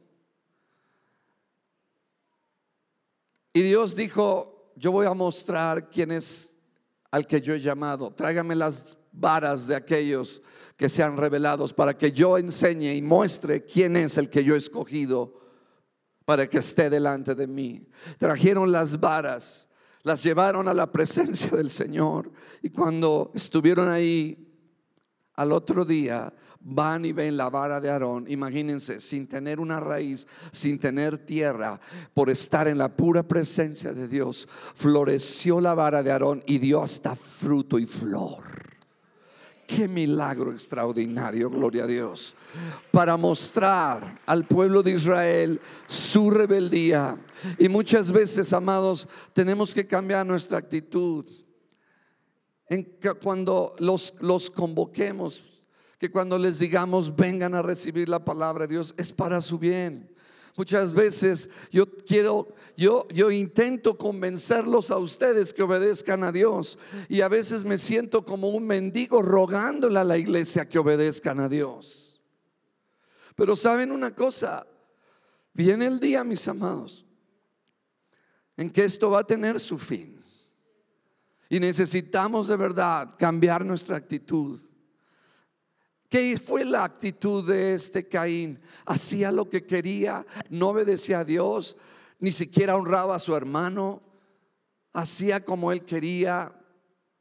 Y 3.58 3.64
Dios 3.64 3.96
dijo, 3.96 4.72
yo 4.76 4.92
voy 4.92 5.08
a 5.08 5.16
mostrar 5.16 5.90
quién 5.90 6.12
es 6.12 6.56
al 7.10 7.26
que 7.26 7.42
yo 7.42 7.56
he 7.56 7.60
llamado. 7.60 8.14
Tráigame 8.14 8.54
las 8.54 8.96
varas 9.12 9.66
de 9.66 9.76
aquellos 9.76 10.44
que 10.76 10.88
sean 10.88 11.18
revelados 11.18 11.74
para 11.74 11.98
que 11.98 12.12
yo 12.12 12.38
enseñe 12.38 12.94
y 12.94 13.02
muestre 13.02 13.64
quién 13.64 13.98
es 13.98 14.16
el 14.20 14.30
que 14.30 14.44
yo 14.44 14.54
he 14.54 14.60
escogido 14.60 15.34
para 16.24 16.48
que 16.48 16.60
esté 16.60 16.88
delante 16.92 17.34
de 17.34 17.48
mí. 17.48 17.88
Trajeron 18.20 18.72
las 18.72 19.00
varas, 19.00 19.68
las 20.04 20.22
llevaron 20.22 20.68
a 20.68 20.74
la 20.76 20.92
presencia 20.92 21.50
del 21.50 21.72
Señor 21.72 22.32
y 22.62 22.70
cuando 22.70 23.32
estuvieron 23.34 23.90
ahí 23.90 24.54
al 25.34 25.52
otro 25.52 25.84
día 25.84 26.32
van 26.68 27.06
y 27.06 27.14
ven 27.14 27.38
la 27.38 27.50
vara 27.50 27.80
de 27.80 27.90
Aarón, 27.90 28.26
imagínense, 28.28 29.00
sin 29.00 29.28
tener 29.28 29.60
una 29.60 29.80
raíz, 29.80 30.28
sin 30.52 30.80
tener 30.80 31.18
tierra, 31.18 31.80
por 32.14 32.30
estar 32.30 32.68
en 32.68 32.78
la 32.78 32.90
pura 32.90 33.24
presencia 33.24 33.94
de 33.94 34.08
Dios, 34.08 34.48
floreció 34.76 35.62
la 35.62 35.74
vara 35.74 36.04
de 36.04 36.12
Aarón 36.12 36.44
y 36.46 36.58
dio 36.58 36.82
hasta 36.82 37.16
fruto 37.16 37.80
y 37.80 37.86
flor. 37.86 38.44
Qué 39.66 39.88
milagro 39.88 40.54
extraordinario, 40.54 41.50
gloria 41.50 41.84
a 41.84 41.88
Dios. 41.88 42.36
Para 42.92 43.18
mostrar 43.18 44.22
al 44.26 44.46
pueblo 44.46 44.82
de 44.82 44.92
Israel 44.92 45.60
su 45.88 46.30
rebeldía. 46.30 47.18
Y 47.60 47.68
muchas 47.68 48.12
veces, 48.12 48.54
amados, 48.54 49.10
tenemos 49.34 49.76
que 49.76 49.86
cambiar 49.86 50.26
nuestra 50.26 50.58
actitud. 50.58 51.26
En 52.70 52.98
que 52.98 53.14
cuando 53.16 53.76
los, 53.80 54.14
los 54.22 54.50
convoquemos, 54.50 55.57
que 55.98 56.12
cuando 56.12 56.38
les 56.38 56.60
digamos 56.60 57.16
vengan 57.16 57.56
a 57.56 57.62
recibir 57.62 58.08
la 58.08 58.24
palabra 58.24 58.68
de 58.68 58.74
Dios, 58.76 58.94
es 58.98 59.12
para 59.12 59.42
su 59.42 59.58
bien. 59.58 60.16
Muchas 60.58 60.92
veces 60.92 61.50
yo 61.72 61.86
quiero, 61.98 62.56
yo, 62.76 63.08
yo 63.10 63.30
intento 63.30 63.96
convencerlos 63.96 64.90
a 64.90 64.98
ustedes 64.98 65.54
que 65.54 65.62
obedezcan 65.62 66.24
a 66.24 66.32
Dios. 66.32 66.80
Y 67.10 67.22
a 67.22 67.28
veces 67.28 67.64
me 67.64 67.78
siento 67.78 68.26
como 68.26 68.50
un 68.50 68.66
mendigo 68.66 69.22
rogándole 69.22 70.00
a 70.00 70.04
la 70.04 70.18
iglesia 70.18 70.68
que 70.68 70.80
obedezcan 70.80 71.40
a 71.40 71.48
Dios. 71.48 72.20
Pero 73.36 73.56
saben 73.56 73.92
una 73.92 74.16
cosa, 74.16 74.66
viene 75.54 75.86
el 75.86 76.00
día, 76.00 76.24
mis 76.24 76.48
amados, 76.48 77.06
en 78.58 78.72
que 78.72 78.84
esto 78.84 79.12
va 79.12 79.20
a 79.20 79.28
tener 79.28 79.60
su 79.60 79.78
fin. 79.78 80.20
Y 81.50 81.60
necesitamos 81.60 82.48
de 82.48 82.56
verdad 82.56 83.14
cambiar 83.18 83.64
nuestra 83.64 83.96
actitud. 83.96 84.60
¿Qué 86.10 86.40
fue 86.40 86.64
la 86.64 86.86
actitud 86.86 87.46
de 87.46 87.74
este 87.74 88.08
Caín? 88.08 88.62
Hacía 88.86 89.32
lo 89.32 89.50
que 89.50 89.66
quería, 89.66 90.26
no 90.50 90.70
obedecía 90.70 91.20
a 91.20 91.26
Dios, 91.26 91.76
ni 92.20 92.32
siquiera 92.32 92.78
honraba 92.78 93.16
a 93.16 93.20
su 93.20 93.36
hermano, 93.36 94.02
hacía 94.94 95.44
como 95.44 95.72
él 95.72 95.84
quería, 95.84 96.54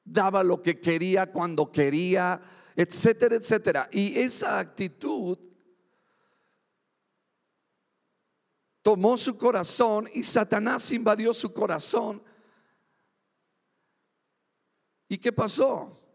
daba 0.04 0.44
lo 0.44 0.62
que 0.62 0.78
quería 0.78 1.32
cuando 1.32 1.72
quería, 1.72 2.40
etcétera, 2.76 3.36
etcétera. 3.36 3.88
Y 3.90 4.18
esa 4.18 4.60
actitud 4.60 5.36
tomó 8.82 9.18
su 9.18 9.36
corazón 9.36 10.08
y 10.14 10.22
Satanás 10.22 10.92
invadió 10.92 11.34
su 11.34 11.52
corazón. 11.52 12.22
¿Y 15.08 15.18
qué 15.18 15.32
pasó? 15.32 16.05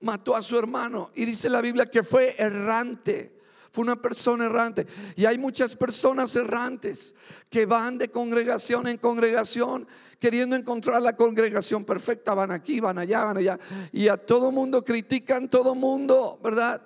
Mató 0.00 0.34
a 0.34 0.42
su 0.42 0.58
hermano. 0.58 1.10
Y 1.14 1.24
dice 1.24 1.48
la 1.48 1.60
Biblia 1.60 1.86
que 1.86 2.02
fue 2.02 2.34
errante. 2.38 3.38
Fue 3.72 3.82
una 3.82 4.00
persona 4.00 4.46
errante. 4.46 4.86
Y 5.14 5.26
hay 5.26 5.38
muchas 5.38 5.76
personas 5.76 6.34
errantes 6.34 7.14
que 7.48 7.66
van 7.66 7.98
de 7.98 8.10
congregación 8.10 8.88
en 8.88 8.98
congregación 8.98 9.86
queriendo 10.18 10.56
encontrar 10.56 11.00
la 11.00 11.14
congregación 11.14 11.84
perfecta. 11.84 12.34
Van 12.34 12.50
aquí, 12.50 12.80
van 12.80 12.98
allá, 12.98 13.24
van 13.24 13.36
allá. 13.36 13.58
Y 13.92 14.08
a 14.08 14.16
todo 14.16 14.50
mundo 14.50 14.84
critican, 14.84 15.48
todo 15.48 15.74
mundo, 15.74 16.40
¿verdad? 16.42 16.82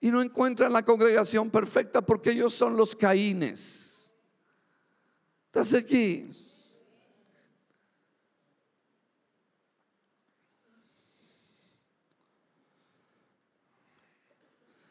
Y 0.00 0.10
no 0.10 0.22
encuentran 0.22 0.72
la 0.72 0.82
congregación 0.82 1.50
perfecta 1.50 2.00
porque 2.00 2.30
ellos 2.30 2.54
son 2.54 2.76
los 2.76 2.96
caínes. 2.96 4.14
¿Estás 5.46 5.74
aquí? 5.74 6.30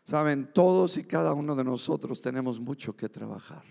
Saben, 0.09 0.51
todos 0.51 0.97
y 0.97 1.03
cada 1.03 1.35
uno 1.35 1.55
de 1.55 1.63
nosotros 1.63 2.19
tenemos 2.19 2.59
mucho 2.59 2.95
que 2.95 3.07
trabajar, 3.07 3.61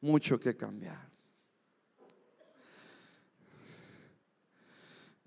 mucho 0.00 0.38
que 0.38 0.56
cambiar. 0.56 1.10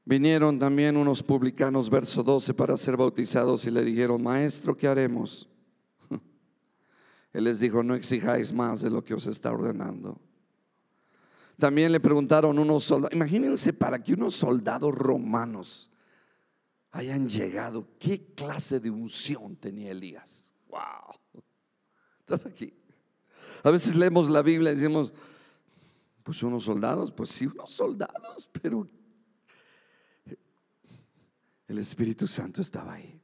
Vinieron 0.05 0.57
también 0.57 0.95
unos 0.95 1.21
publicanos, 1.21 1.89
verso 1.89 2.23
12, 2.23 2.53
para 2.53 2.77
ser 2.77 2.95
bautizados 2.95 3.65
y 3.65 3.71
le 3.71 3.83
dijeron, 3.83 4.23
maestro, 4.23 4.77
¿qué 4.77 4.87
haremos? 4.87 5.49
Él 7.33 7.43
les 7.43 7.59
dijo, 7.59 7.83
no 7.83 7.93
exijáis 7.93 8.53
más 8.53 8.83
de 8.83 8.89
lo 8.89 9.03
que 9.03 9.15
os 9.15 9.25
está 9.27 9.51
ordenando. 9.51 10.17
También 11.59 11.91
le 11.91 11.99
preguntaron 11.99 12.57
unos 12.57 12.85
soldados, 12.85 13.13
imagínense 13.13 13.73
para 13.73 14.01
que 14.01 14.13
unos 14.13 14.33
soldados 14.33 14.95
romanos 14.95 15.91
hayan 16.95 17.27
llegado. 17.27 17.89
¿Qué 17.99 18.33
clase 18.33 18.79
de 18.79 18.89
unción 18.89 19.57
tenía 19.57 19.91
Elías? 19.91 20.53
Wow. 20.69 21.43
¿Estás 22.19 22.45
aquí? 22.45 22.73
A 23.63 23.69
veces 23.69 23.95
leemos 23.95 24.29
la 24.29 24.41
Biblia 24.41 24.71
y 24.71 24.75
decimos, 24.75 25.13
pues 26.23 26.41
unos 26.41 26.63
soldados, 26.63 27.11
pues 27.11 27.29
sí, 27.29 27.47
unos 27.47 27.71
soldados, 27.71 28.49
pero 28.61 28.87
el 31.67 31.77
Espíritu 31.77 32.27
Santo 32.27 32.61
estaba 32.61 32.93
ahí. 32.93 33.19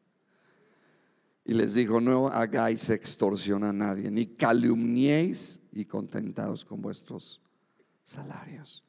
Y 1.46 1.54
les 1.54 1.74
dijo, 1.74 2.02
no 2.02 2.28
hagáis 2.28 2.90
extorsión 2.90 3.64
a 3.64 3.72
nadie, 3.72 4.12
ni 4.12 4.28
calumniéis 4.28 5.62
y 5.72 5.86
contentaos 5.86 6.66
con 6.66 6.82
vuestros 6.82 7.40
salarios. 8.04 8.84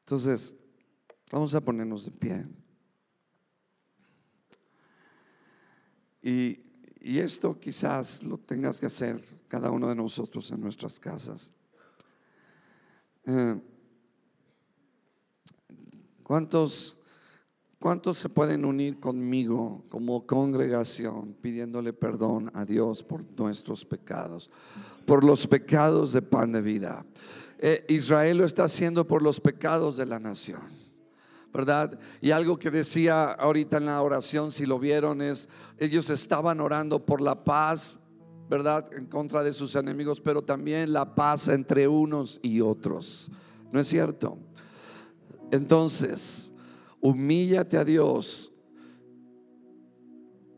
Entonces, 0.00 0.54
vamos 1.30 1.54
a 1.54 1.60
ponernos 1.60 2.04
de 2.04 2.10
pie. 2.10 2.46
Y, 6.22 6.60
esto 7.00 7.58
quizás 7.58 8.22
lo 8.22 8.36
tengas 8.36 8.80
que 8.80 8.86
hacer 8.86 9.22
cada 9.46 9.70
uno 9.70 9.88
de 9.88 9.94
nosotros 9.94 10.50
en 10.50 10.60
nuestras 10.60 11.00
casas. 11.00 11.54
Eh, 13.24 13.58
¿Cuántos, 16.22 16.98
¿Cuántos 17.78 18.18
se 18.18 18.28
pueden 18.28 18.64
unir 18.66 19.00
conmigo 19.00 19.84
como 19.88 20.26
congregación 20.26 21.34
pidiéndole 21.40 21.94
perdón 21.94 22.50
a 22.52 22.66
Dios 22.66 23.02
por 23.02 23.24
nuestros 23.38 23.84
pecados, 23.84 24.50
por 25.06 25.24
los 25.24 25.46
pecados 25.46 26.12
de 26.12 26.20
pan 26.20 26.52
de 26.52 26.60
vida? 26.60 27.06
Eh, 27.58 27.86
Israel 27.88 28.38
lo 28.38 28.44
está 28.44 28.64
haciendo 28.64 29.06
por 29.06 29.22
los 29.22 29.40
pecados 29.40 29.96
de 29.96 30.06
la 30.06 30.18
nación. 30.18 30.77
¿Verdad? 31.58 31.98
Y 32.20 32.30
algo 32.30 32.56
que 32.56 32.70
decía 32.70 33.32
ahorita 33.32 33.78
en 33.78 33.86
la 33.86 34.00
oración, 34.00 34.52
si 34.52 34.64
lo 34.64 34.78
vieron, 34.78 35.20
es, 35.20 35.48
ellos 35.76 36.08
estaban 36.08 36.60
orando 36.60 37.04
por 37.04 37.20
la 37.20 37.42
paz, 37.42 37.98
¿verdad? 38.48 38.88
En 38.92 39.06
contra 39.06 39.42
de 39.42 39.52
sus 39.52 39.74
enemigos, 39.74 40.20
pero 40.20 40.40
también 40.40 40.92
la 40.92 41.16
paz 41.16 41.48
entre 41.48 41.88
unos 41.88 42.38
y 42.44 42.60
otros. 42.60 43.28
¿No 43.72 43.80
es 43.80 43.88
cierto? 43.88 44.38
Entonces, 45.50 46.52
humíllate 47.00 47.76
a 47.76 47.84
Dios 47.84 48.52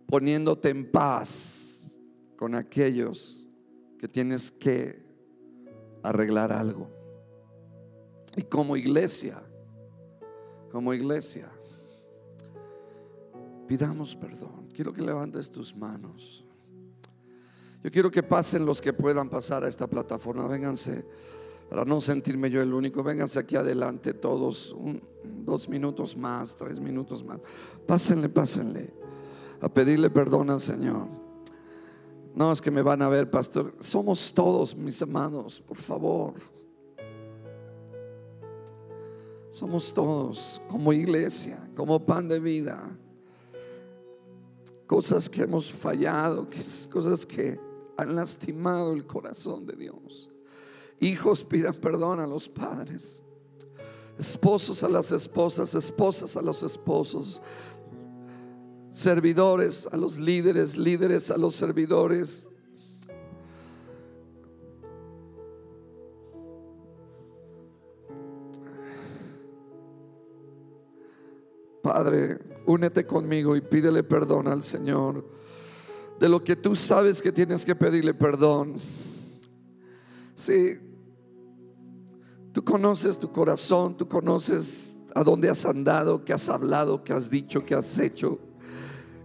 poniéndote 0.04 0.68
en 0.68 0.90
paz 0.90 1.98
con 2.36 2.54
aquellos 2.54 3.48
que 3.98 4.06
tienes 4.06 4.50
que 4.50 5.02
arreglar 6.02 6.52
algo. 6.52 6.90
Y 8.36 8.42
como 8.42 8.76
iglesia, 8.76 9.42
como 10.70 10.94
iglesia, 10.94 11.50
pidamos 13.66 14.14
perdón. 14.16 14.68
Quiero 14.74 14.92
que 14.92 15.02
levantes 15.02 15.50
tus 15.50 15.74
manos. 15.76 16.44
Yo 17.82 17.90
quiero 17.90 18.10
que 18.10 18.22
pasen 18.22 18.66
los 18.66 18.80
que 18.80 18.92
puedan 18.92 19.28
pasar 19.30 19.64
a 19.64 19.68
esta 19.68 19.86
plataforma. 19.86 20.46
Vénganse, 20.46 21.04
para 21.68 21.84
no 21.84 22.00
sentirme 22.00 22.50
yo 22.50 22.60
el 22.60 22.74
único. 22.74 23.02
Vénganse 23.02 23.38
aquí 23.38 23.56
adelante 23.56 24.12
todos, 24.12 24.76
dos 25.22 25.68
minutos 25.68 26.16
más, 26.16 26.56
tres 26.56 26.78
minutos 26.78 27.24
más. 27.24 27.40
Pásenle, 27.86 28.28
pásenle, 28.28 28.92
a 29.60 29.68
pedirle 29.68 30.10
perdón 30.10 30.50
al 30.50 30.60
Señor. 30.60 31.06
No 32.34 32.52
es 32.52 32.60
que 32.60 32.70
me 32.70 32.82
van 32.82 33.02
a 33.02 33.08
ver, 33.08 33.30
pastor. 33.30 33.74
Somos 33.78 34.32
todos 34.32 34.76
mis 34.76 35.00
amados, 35.02 35.60
por 35.60 35.76
favor. 35.76 36.34
Somos 39.50 39.92
todos 39.92 40.62
como 40.68 40.92
iglesia, 40.92 41.58
como 41.74 42.04
pan 42.04 42.28
de 42.28 42.38
vida. 42.38 42.96
Cosas 44.86 45.28
que 45.28 45.42
hemos 45.42 45.70
fallado, 45.72 46.48
cosas 46.90 47.26
que 47.26 47.58
han 47.96 48.14
lastimado 48.14 48.92
el 48.92 49.06
corazón 49.06 49.66
de 49.66 49.76
Dios. 49.76 50.30
Hijos 51.00 51.44
pidan 51.44 51.74
perdón 51.74 52.20
a 52.20 52.26
los 52.26 52.48
padres. 52.48 53.24
Esposos 54.18 54.82
a 54.82 54.88
las 54.88 55.10
esposas, 55.12 55.74
esposas 55.74 56.36
a 56.36 56.42
los 56.42 56.62
esposos. 56.62 57.42
Servidores 58.92 59.88
a 59.90 59.96
los 59.96 60.18
líderes, 60.18 60.76
líderes 60.76 61.30
a 61.30 61.36
los 61.36 61.54
servidores 61.54 62.49
Padre, 72.02 72.38
únete 72.64 73.06
conmigo 73.06 73.54
y 73.56 73.60
pídele 73.60 74.02
perdón 74.02 74.48
al 74.48 74.62
Señor 74.62 75.22
de 76.18 76.30
lo 76.30 76.42
que 76.42 76.56
tú 76.56 76.74
sabes 76.74 77.20
que 77.20 77.30
tienes 77.30 77.62
que 77.62 77.74
pedirle 77.74 78.14
perdón. 78.14 78.76
Si 80.34 80.78
tú 82.52 82.64
conoces 82.64 83.18
tu 83.18 83.30
corazón, 83.30 83.98
tú 83.98 84.08
conoces 84.08 84.96
a 85.14 85.22
dónde 85.22 85.50
has 85.50 85.66
andado, 85.66 86.24
qué 86.24 86.32
has 86.32 86.48
hablado, 86.48 87.04
qué 87.04 87.12
has 87.12 87.28
dicho, 87.28 87.66
qué 87.66 87.74
has 87.74 87.98
hecho, 87.98 88.38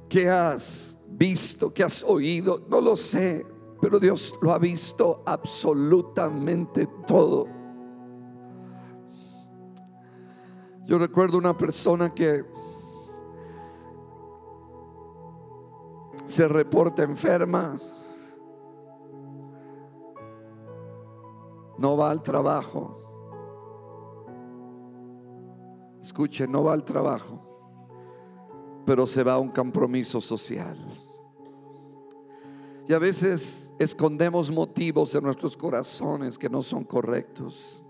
qué 0.09 0.29
has 0.29 0.97
visto, 1.07 1.73
qué 1.73 1.85
has 1.85 2.03
oído. 2.03 2.65
No 2.69 2.81
lo 2.81 2.97
sé, 2.97 3.45
pero 3.79 4.01
Dios 4.01 4.35
lo 4.41 4.51
ha 4.51 4.59
visto 4.59 5.23
absolutamente 5.25 6.89
todo. 7.07 7.47
Yo 10.85 10.97
recuerdo 10.97 11.37
una 11.37 11.57
persona 11.57 12.13
que 12.13 12.43
se 16.25 16.47
reporta 16.47 17.03
enferma, 17.03 17.79
no 21.77 21.97
va 21.97 22.11
al 22.11 22.21
trabajo. 22.21 23.01
Escuche, 26.01 26.47
no 26.47 26.63
va 26.63 26.73
al 26.73 26.85
trabajo, 26.85 27.41
pero 28.85 29.07
se 29.07 29.23
va 29.23 29.33
a 29.33 29.39
un 29.39 29.49
compromiso 29.49 30.21
social. 30.21 30.77
Y 32.87 32.93
a 32.93 32.99
veces 32.99 33.73
escondemos 33.79 34.51
motivos 34.51 35.15
en 35.15 35.23
nuestros 35.23 35.57
corazones 35.57 36.37
que 36.37 36.49
no 36.49 36.61
son 36.61 36.83
correctos. 36.83 37.83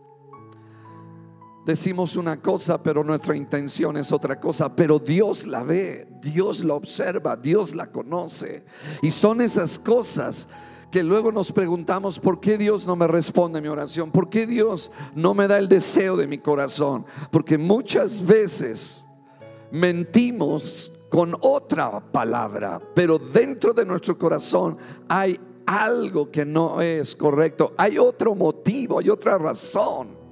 Decimos 1.65 2.15
una 2.15 2.39
cosa, 2.39 2.81
pero 2.81 3.03
nuestra 3.03 3.35
intención 3.35 3.97
es 3.97 4.11
otra 4.11 4.39
cosa. 4.39 4.75
Pero 4.75 4.99
Dios 4.99 5.47
la 5.47 5.63
ve, 5.63 6.07
Dios 6.21 6.63
la 6.63 6.75
observa, 6.75 7.35
Dios 7.35 7.73
la 7.73 7.87
conoce. 7.87 8.63
Y 9.01 9.09
son 9.09 9.41
esas 9.41 9.79
cosas 9.79 10.47
que 10.91 11.03
luego 11.03 11.31
nos 11.31 11.51
preguntamos, 11.51 12.19
¿por 12.19 12.39
qué 12.39 12.57
Dios 12.57 12.85
no 12.85 12.95
me 12.95 13.07
responde 13.07 13.61
mi 13.61 13.67
oración? 13.67 14.11
¿Por 14.11 14.29
qué 14.29 14.45
Dios 14.45 14.91
no 15.15 15.33
me 15.33 15.47
da 15.47 15.57
el 15.57 15.67
deseo 15.67 16.15
de 16.15 16.27
mi 16.27 16.37
corazón? 16.37 17.03
Porque 17.31 17.57
muchas 17.57 18.23
veces 18.23 19.05
mentimos 19.71 20.91
con 21.09 21.35
otra 21.41 21.99
palabra, 22.11 22.79
pero 22.93 23.17
dentro 23.17 23.73
de 23.73 23.85
nuestro 23.85 24.17
corazón 24.17 24.77
hay 25.09 25.39
algo 25.65 26.29
que 26.29 26.45
no 26.45 26.79
es 26.79 27.15
correcto, 27.15 27.73
hay 27.75 27.97
otro 27.97 28.35
motivo, 28.35 28.99
hay 28.99 29.09
otra 29.09 29.37
razón. 29.37 30.24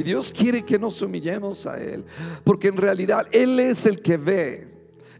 Y 0.00 0.02
Dios 0.02 0.32
quiere 0.32 0.64
que 0.64 0.78
nos 0.78 1.02
humillemos 1.02 1.66
a 1.66 1.78
Él, 1.78 2.06
porque 2.42 2.68
en 2.68 2.78
realidad 2.78 3.26
Él 3.30 3.60
es 3.60 3.84
el 3.84 4.00
que 4.00 4.16
ve, 4.16 4.66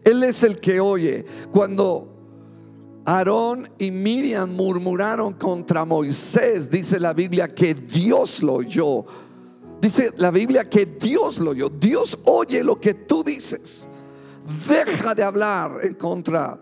Él 0.03 0.23
es 0.25 0.43
el 0.43 0.59
que 0.59 0.81
oye. 0.81 1.27
Cuando 1.53 2.11
Aarón 3.05 3.69
y 3.77 3.91
Miriam 3.91 4.51
murmuraron 4.51 5.35
contra 5.35 5.85
Moisés. 5.85 6.71
Dice 6.71 6.99
la 6.99 7.13
Biblia 7.13 7.49
que 7.49 7.75
Dios 7.75 8.43
lo 8.43 8.55
oyó. 8.55 9.05
Dice 9.83 10.13
la 10.17 10.31
Biblia 10.31 10.69
que 10.69 10.87
Dios 10.87 11.39
lo 11.39 11.51
oyó. 11.51 11.69
Dios 11.69 12.19
oye 12.25 12.65
lo 12.65 12.81
que 12.81 12.95
tú 12.95 13.23
dices. 13.23 13.87
Deja 14.67 15.15
de 15.15 15.23
hablar 15.23 15.81
en 15.83 15.95
contra 15.95 16.59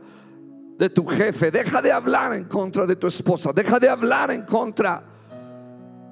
de 0.77 0.91
tu 0.91 1.07
jefe. 1.07 1.53
Deja 1.53 1.81
de 1.81 1.93
hablar 1.93 2.35
en 2.35 2.45
contra 2.47 2.85
de 2.85 2.97
tu 2.97 3.07
esposa. 3.07 3.53
Deja 3.53 3.79
de 3.79 3.89
hablar 3.89 4.33
en 4.33 4.43
contra 4.43 5.05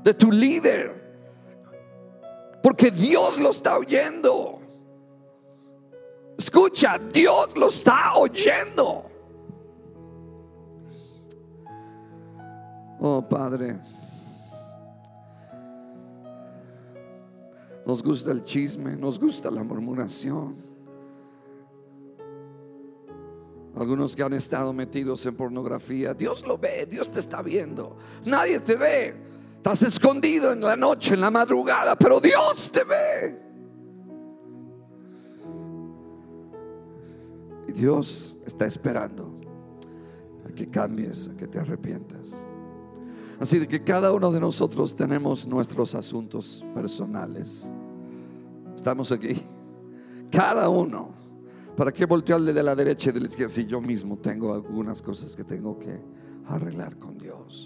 de 0.04 0.14
tu 0.14 0.30
líder. 0.30 0.95
Porque 2.67 2.91
Dios 2.91 3.39
lo 3.39 3.51
está 3.51 3.79
oyendo. 3.79 4.59
Escucha, 6.37 6.99
Dios 6.99 7.57
lo 7.57 7.69
está 7.69 8.17
oyendo. 8.17 9.09
Oh 12.99 13.25
Padre, 13.29 13.79
nos 17.87 18.03
gusta 18.03 18.33
el 18.33 18.43
chisme, 18.43 18.97
nos 18.97 19.21
gusta 19.21 19.49
la 19.49 19.62
murmuración. 19.62 20.57
Algunos 23.77 24.17
que 24.17 24.25
han 24.25 24.33
estado 24.33 24.73
metidos 24.73 25.25
en 25.25 25.37
pornografía, 25.37 26.14
Dios 26.14 26.45
lo 26.45 26.59
ve, 26.59 26.85
Dios 26.91 27.12
te 27.12 27.21
está 27.21 27.43
viendo. 27.43 27.97
Nadie 28.25 28.59
te 28.59 28.75
ve. 28.75 29.26
Estás 29.67 29.83
escondido 29.83 30.53
en 30.53 30.61
la 30.61 30.77
noche, 30.77 31.14
en 31.14 31.21
la 31.21 31.29
madrugada, 31.29 31.97
pero 31.97 32.21
Dios 32.21 32.71
te 32.71 32.85
ve. 32.85 33.37
Y 37.67 37.73
Dios 37.73 38.39
está 38.47 38.64
esperando 38.64 39.41
a 40.49 40.53
que 40.55 40.71
cambies, 40.71 41.27
a 41.27 41.37
que 41.37 41.49
te 41.49 41.59
arrepientas. 41.59 42.49
Así 43.41 43.59
de 43.59 43.67
que 43.67 43.83
cada 43.83 44.12
uno 44.12 44.31
de 44.31 44.39
nosotros 44.39 44.95
tenemos 44.95 45.49
nuestros 45.49 45.97
asuntos 45.97 46.64
personales. 46.73 47.75
Estamos 48.73 49.11
aquí. 49.11 49.43
Cada 50.31 50.69
uno. 50.69 51.09
¿Para 51.77 51.91
qué 51.91 52.07
voltearle 52.07 52.53
de 52.53 52.62
la 52.62 52.77
derecha 52.77 53.11
y 53.11 53.14
de 53.14 53.19
la 53.19 53.27
izquierda 53.27 53.53
si 53.53 53.67
yo 53.67 53.81
mismo 53.81 54.17
tengo 54.17 54.55
algunas 54.55 55.03
cosas 55.03 55.35
que 55.35 55.43
tengo 55.43 55.77
que 55.77 55.99
arreglar 56.47 57.01
con 57.01 57.19
Dios? 57.19 57.64